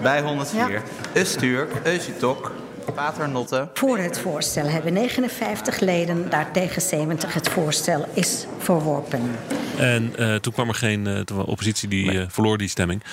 [0.01, 0.69] Bij 104.
[0.69, 0.81] Ja.
[1.13, 2.51] Usturk, Eusitok,
[2.91, 3.69] Paternotte.
[3.73, 7.33] Voor het voorstel hebben 59 leden, daartegen 70.
[7.33, 9.21] Het voorstel is verworpen.
[9.77, 13.03] En uh, toen kwam er geen uh, oppositie, die uh, verloor die stemming.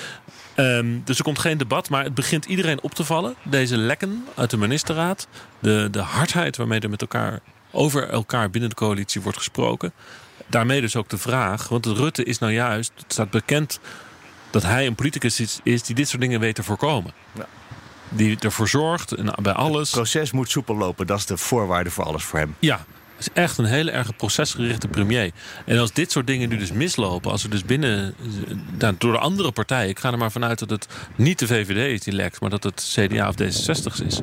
[0.56, 3.34] Um, dus er komt geen debat, maar het begint iedereen op te vallen.
[3.42, 5.26] Deze lekken uit de ministerraad.
[5.58, 9.92] De, de hardheid waarmee er met elkaar over elkaar binnen de coalitie wordt gesproken.
[10.46, 13.80] Daarmee dus ook de vraag, want Rutte is nou juist, het staat bekend
[14.50, 17.12] dat hij een politicus is, is die dit soort dingen weet te voorkomen.
[17.32, 17.46] Ja.
[18.16, 19.90] Die ervoor zorgt bij alles.
[19.90, 22.54] Het proces moet soepel lopen, dat is de voorwaarde voor alles voor hem.
[22.58, 22.84] Ja,
[23.18, 25.30] is echt een hele erg procesgerichte premier.
[25.66, 28.14] En als dit soort dingen nu dus mislopen, als er dus binnen
[28.78, 31.92] nou, door de andere partijen, ik ga er maar vanuit dat het niet de VVD
[31.92, 34.20] is die lekt, maar dat het CDA of D66 is,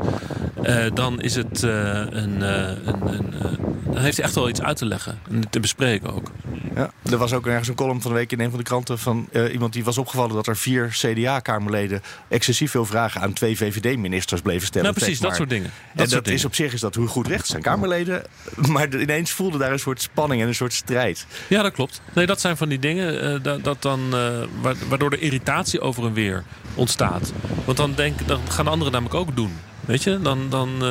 [0.93, 1.71] dan is het uh,
[2.09, 3.59] een, uh, een, een
[3.93, 6.31] dan heeft hij echt wel iets uit te leggen en te bespreken ook.
[6.75, 8.99] Ja, er was ook ergens een column van de week in een van de kranten
[8.99, 14.41] van iemand die was opgevallen dat er vier CDA-kamerleden excessief veel vragen aan twee VVD-ministers
[14.41, 14.87] bleven stellen.
[14.87, 15.71] Nou, precies, dat soort dingen.
[15.93, 18.23] Dat en dat is op zich is dat hoe goed recht zijn Kamerleden,
[18.71, 21.25] maar ineens voelde daar een soort spanning en een soort strijd.
[21.47, 22.01] Ja, dat klopt.
[22.13, 26.05] Nee, dat zijn van die dingen uh, dat, dat, dan, uh, waardoor de irritatie over
[26.05, 26.43] en weer
[26.75, 27.31] ontstaat.
[27.65, 29.51] Want dan, denk, dan gaan de anderen namelijk ook doen.
[29.85, 30.49] Weet je, dan.
[30.49, 30.83] dan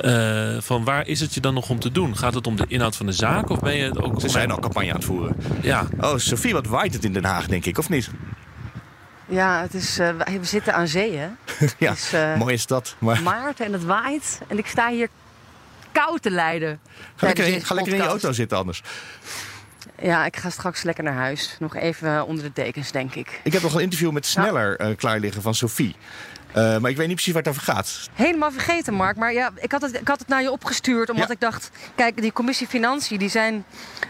[0.00, 2.16] uh, van waar is het je dan nog om te doen?
[2.16, 4.20] Gaat het om de inhoud van de zaak of ben je ook...
[4.20, 5.36] Ze zijn al campagne aan het voeren.
[5.60, 5.86] Ja.
[6.00, 8.10] Oh, Sofie, wat waait het in Den Haag, denk ik, of niet?
[9.26, 10.08] Ja, het is, uh,
[10.40, 11.28] we zitten aan zee, hè?
[11.78, 12.96] ja, is, uh, mooie stad.
[12.98, 13.22] Maar...
[13.22, 14.40] Maart en het waait.
[14.48, 15.08] En ik sta hier
[15.92, 16.80] kou te lijden.
[17.14, 18.82] Ga lekker, in, ga lekker in je auto zitten anders.
[20.02, 21.56] Ja, ik ga straks lekker naar huis.
[21.58, 23.40] Nog even onder de dekens, denk ik.
[23.44, 25.96] Ik heb nog een interview met Sneller uh, klaar liggen van Sophie.
[26.56, 28.10] Uh, maar ik weet niet precies waar het over gaat.
[28.12, 29.16] Helemaal vergeten, Mark.
[29.16, 31.10] Maar ja, ik had het, ik had het naar je opgestuurd.
[31.10, 31.34] Omdat ja.
[31.34, 33.18] ik dacht, kijk, die commissie Financiën...
[33.18, 33.64] die zijn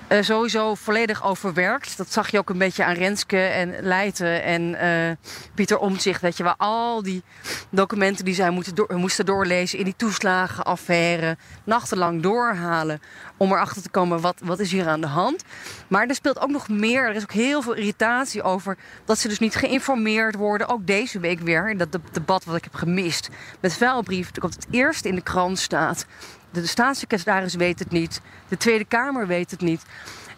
[0.09, 1.97] uh, sowieso volledig overwerkt.
[1.97, 6.21] Dat zag je ook een beetje aan Renske en Leijten en uh, Pieter Omtzigt.
[6.21, 7.23] Weet je, waar al die
[7.71, 9.79] documenten die zij moeten door, moesten doorlezen...
[9.79, 13.01] in die toeslagenaffaire, nachtenlang doorhalen...
[13.37, 15.45] om erachter te komen, wat, wat is hier aan de hand?
[15.89, 17.09] Maar er speelt ook nog meer.
[17.09, 18.77] Er is ook heel veel irritatie over...
[19.05, 20.69] dat ze dus niet geïnformeerd worden.
[20.69, 21.99] Ook deze week weer, dat
[22.33, 23.29] debat wat ik heb gemist.
[23.61, 26.07] Met vuilbrief, dat het eerst in de krant staat...
[26.51, 28.21] De staatssecretaris weet het niet.
[28.49, 29.83] De Tweede Kamer weet het niet.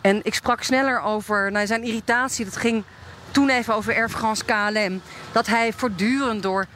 [0.00, 2.44] En ik sprak sneller over nou, zijn irritatie.
[2.44, 2.84] Dat ging
[3.30, 4.10] toen even over Air
[4.46, 5.00] KLM.
[5.32, 6.66] Dat hij voortdurend door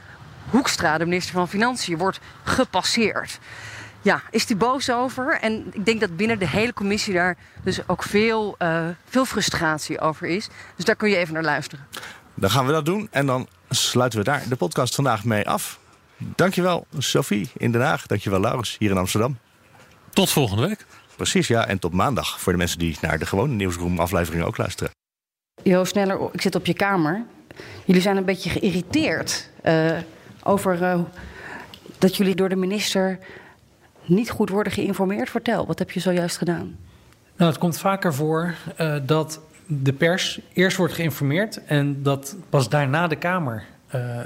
[0.50, 3.38] Hoekstra, de minister van Financiën, wordt gepasseerd.
[4.02, 5.38] Ja, is hij boos over?
[5.40, 10.00] En ik denk dat binnen de hele commissie daar dus ook veel, uh, veel frustratie
[10.00, 10.48] over is.
[10.76, 11.86] Dus daar kun je even naar luisteren.
[12.34, 15.78] Dan gaan we dat doen en dan sluiten we daar de podcast vandaag mee af.
[16.16, 18.06] Dankjewel, Sophie in Den Haag.
[18.06, 19.38] Dankjewel, Laurens, hier in Amsterdam.
[20.10, 20.86] Tot volgende week.
[21.16, 21.66] Precies, ja.
[21.66, 24.92] En tot maandag voor de mensen die naar de gewone Nieuwsroom afleveringen ook luisteren.
[25.62, 27.24] Jo, sneller, ik zit op je kamer.
[27.84, 29.98] Jullie zijn een beetje geïrriteerd uh,
[30.42, 31.00] over uh,
[31.98, 33.18] dat jullie door de minister
[34.04, 35.30] niet goed worden geïnformeerd.
[35.30, 36.78] Vertel, wat heb je zojuist gedaan?
[37.36, 42.68] Nou, het komt vaker voor uh, dat de pers eerst wordt geïnformeerd en dat pas
[42.68, 43.64] daarna de Kamer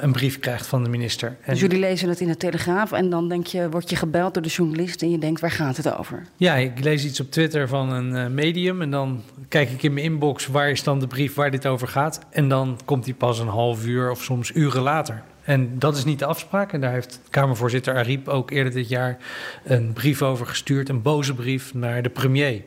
[0.01, 1.29] een brief krijgt van de minister.
[1.29, 4.35] En dus jullie lezen het in de Telegraaf en dan denk je, word je gebeld
[4.35, 6.23] door de journalist en je denkt, waar gaat het over?
[6.37, 10.05] Ja, ik lees iets op Twitter van een medium en dan kijk ik in mijn
[10.05, 12.21] inbox waar is dan de brief waar dit over gaat.
[12.31, 15.23] En dan komt die pas een half uur of soms uren later.
[15.45, 16.73] En dat is niet de afspraak.
[16.73, 19.19] En daar heeft Kamervoorzitter Ariep ook eerder dit jaar
[19.65, 22.63] een brief over gestuurd, een boze brief naar de premier.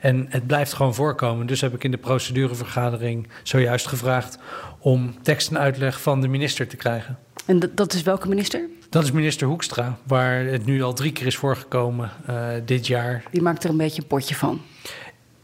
[0.00, 1.46] En het blijft gewoon voorkomen.
[1.46, 4.38] Dus heb ik in de procedurevergadering zojuist gevraagd
[4.78, 7.18] om tekst en uitleg van de minister te krijgen.
[7.46, 8.68] En dat is welke minister?
[8.90, 13.24] Dat is minister Hoekstra, waar het nu al drie keer is voorgekomen uh, dit jaar.
[13.30, 14.60] Die maakt er een beetje een potje van.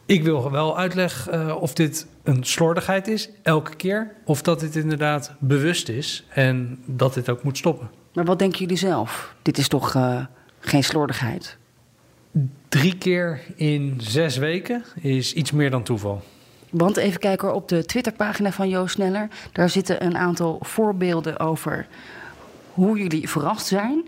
[0.07, 4.77] Ik wil wel uitleg uh, of dit een slordigheid is, elke keer, of dat dit
[4.77, 7.91] inderdaad bewust is en dat dit ook moet stoppen.
[8.13, 9.35] Maar wat denken jullie zelf?
[9.43, 10.25] Dit is toch uh,
[10.61, 11.59] geen slordigheid?
[12.69, 16.23] Drie keer in zes weken is iets meer dan toeval.
[16.71, 19.29] Want even kijken op de Twitterpagina van Joost Sneller.
[19.53, 21.87] Daar zitten een aantal voorbeelden over
[22.73, 24.05] hoe jullie verrast zijn.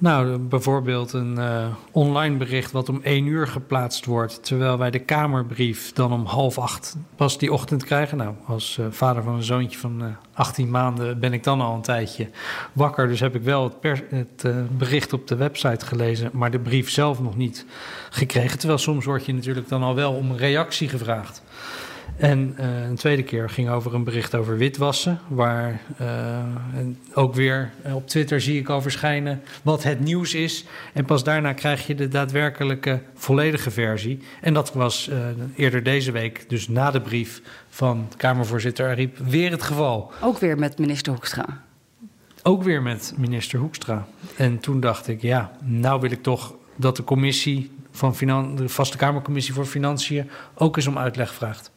[0.00, 4.98] Nou, bijvoorbeeld een uh, online bericht wat om één uur geplaatst wordt, terwijl wij de
[4.98, 8.16] Kamerbrief dan om half acht pas die ochtend krijgen.
[8.16, 11.74] Nou, als uh, vader van een zoontje van uh, 18 maanden ben ik dan al
[11.74, 12.30] een tijdje
[12.72, 13.74] wakker, dus heb ik wel
[14.10, 14.44] het
[14.78, 17.66] bericht op de website gelezen, maar de brief zelf nog niet
[18.10, 18.58] gekregen.
[18.58, 21.42] Terwijl soms word je natuurlijk dan al wel om een reactie gevraagd.
[22.18, 25.20] En uh, een tweede keer ging over een bericht over witwassen.
[25.28, 26.38] Waar uh,
[27.12, 30.64] ook weer op Twitter zie ik al verschijnen wat het nieuws is.
[30.92, 34.18] En pas daarna krijg je de daadwerkelijke volledige versie.
[34.40, 35.16] En dat was uh,
[35.56, 40.12] eerder deze week, dus na de brief van Kamervoorzitter Ariep, weer het geval.
[40.22, 41.64] Ook weer met minister Hoekstra.
[42.42, 44.06] Ook weer met minister Hoekstra.
[44.36, 48.68] En toen dacht ik, ja, nou wil ik toch dat de commissie van Finan de
[48.68, 51.70] Vaste Kamercommissie voor Financiën ook eens om uitleg vraagt.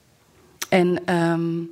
[0.71, 1.69] En um,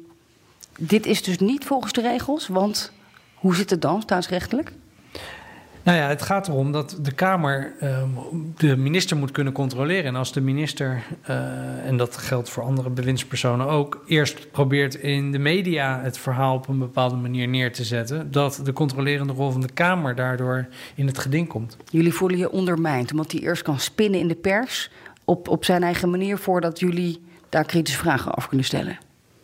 [0.80, 2.92] dit is dus niet volgens de regels, want
[3.34, 4.72] hoe zit het dan staatsrechtelijk?
[5.84, 8.04] Nou ja, het gaat erom dat de Kamer uh,
[8.58, 10.04] de minister moet kunnen controleren.
[10.04, 15.32] En als de minister, uh, en dat geldt voor andere bewindspersonen ook, eerst probeert in
[15.32, 19.52] de media het verhaal op een bepaalde manier neer te zetten, dat de controlerende rol
[19.52, 21.78] van de Kamer daardoor in het geding komt.
[21.92, 24.92] Jullie voelen je ondermijnd, omdat hij eerst kan spinnen in de pers
[25.26, 28.98] op, op zijn eigen manier voordat jullie daar kritische vragen over kunnen stellen.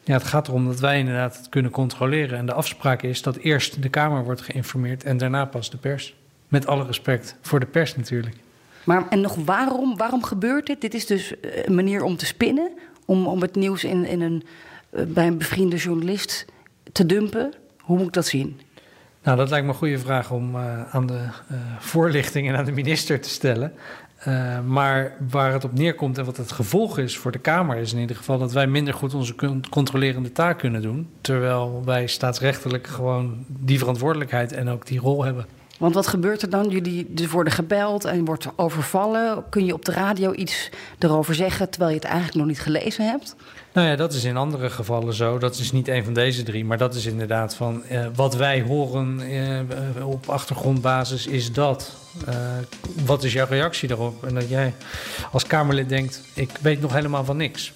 [0.03, 2.37] Ja, het gaat erom dat wij inderdaad het kunnen controleren.
[2.37, 6.15] En de afspraak is dat eerst de Kamer wordt geïnformeerd en daarna pas de pers.
[6.47, 8.35] Met alle respect voor de pers natuurlijk.
[8.83, 10.81] Maar en nog waarom, waarom gebeurt dit?
[10.81, 12.71] Dit is dus een manier om te spinnen,
[13.05, 14.43] om, om het nieuws in, in een,
[15.07, 16.45] bij een bevriende journalist
[16.91, 17.53] te dumpen.
[17.81, 18.59] Hoe moet ik dat zien?
[19.25, 22.65] Nou, dat lijkt me een goede vraag om uh, aan de uh, voorlichting en aan
[22.65, 23.73] de minister te stellen.
[24.27, 27.93] Uh, maar waar het op neerkomt en wat het gevolg is voor de Kamer, is
[27.93, 29.35] in ieder geval dat wij minder goed onze
[29.69, 31.09] controlerende taak kunnen doen.
[31.21, 35.45] Terwijl wij staatsrechtelijk gewoon die verantwoordelijkheid en ook die rol hebben.
[35.79, 36.69] Want wat gebeurt er dan?
[36.69, 39.43] Jullie worden gebeld en wordt overvallen.
[39.49, 43.09] Kun je op de radio iets erover zeggen terwijl je het eigenlijk nog niet gelezen
[43.09, 43.35] hebt?
[43.75, 45.37] Nou ja, dat is in andere gevallen zo.
[45.37, 48.61] Dat is niet een van deze drie, maar dat is inderdaad van uh, wat wij
[48.61, 49.19] horen
[49.97, 51.95] uh, op achtergrondbasis is dat.
[52.29, 52.35] Uh,
[53.05, 54.23] wat is jouw reactie daarop?
[54.23, 54.73] En dat jij
[55.31, 57.73] als Kamerlid denkt, ik weet nog helemaal van niks.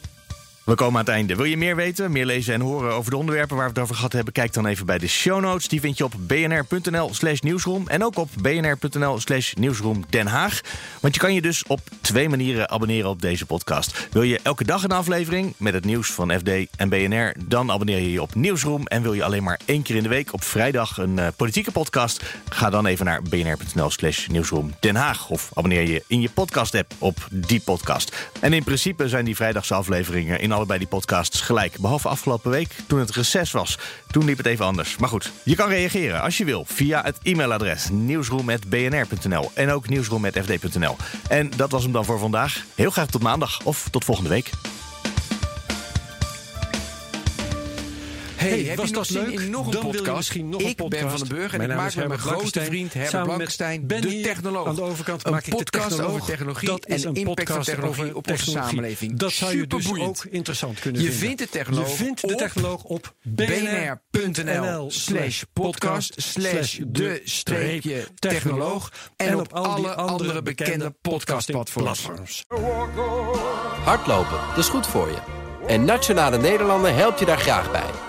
[0.70, 1.36] We komen aan het einde.
[1.36, 3.96] Wil je meer weten, meer lezen en horen over de onderwerpen waar we het over
[3.96, 4.34] gehad hebben?
[4.34, 5.68] Kijk dan even bij de show notes.
[5.68, 7.88] Die vind je op bnr.nl slash nieuwsroom.
[7.88, 10.62] En ook op bnr.nl slash nieuwsroom Den Haag.
[11.00, 14.08] Want je kan je dus op twee manieren abonneren op deze podcast.
[14.12, 17.36] Wil je elke dag een aflevering met het nieuws van FD en BNR?
[17.46, 18.88] Dan abonneer je je op Nieuwsroom.
[18.88, 21.72] En wil je alleen maar één keer in de week op vrijdag een uh, politieke
[21.72, 22.24] podcast?
[22.50, 25.30] Ga dan even naar bnr.nl slash nieuwsroom Den Haag.
[25.30, 28.30] Of abonneer je in je podcast app op die podcast.
[28.40, 31.80] En in principe zijn die vrijdagse afleveringen in allebei die podcasts gelijk.
[31.80, 33.78] Behalve afgelopen week toen het reces was.
[34.12, 34.98] Toen liep het even anders.
[34.98, 40.96] Maar goed, je kan reageren als je wil via het e-mailadres nieuwsroom.bnr.nl en ook nieuwsroom.fd.nl.
[41.28, 42.64] En dat was hem dan voor vandaag.
[42.76, 44.50] Heel graag tot maandag of tot volgende week.
[48.40, 49.40] Hey, hey was dat leuk?
[49.40, 50.04] In nog een Dan podcast?
[50.04, 51.02] wil je misschien nog een ik podcast.
[51.02, 54.68] ben Van den Burg en ik maak met mijn grote vriend Herbert Blankenstein de technoloog.
[54.68, 57.52] Aan de overkant een maak ik podcast de over technologie dat is en een impact
[57.52, 58.70] van technologie op onze technologie.
[58.70, 59.18] samenleving.
[59.18, 61.28] Dat zou je dus ook interessant kunnen je vinden.
[61.28, 68.92] Vindt de technoloog je vindt de technoloog op bnr.nl slash podcast slash de streepje technoloog
[69.16, 72.46] en op alle andere bekende podcastplatforms.
[73.84, 75.18] Hardlopen, dat is goed voor je.
[75.68, 78.09] En Nationale Nederlanden helpt je daar graag bij.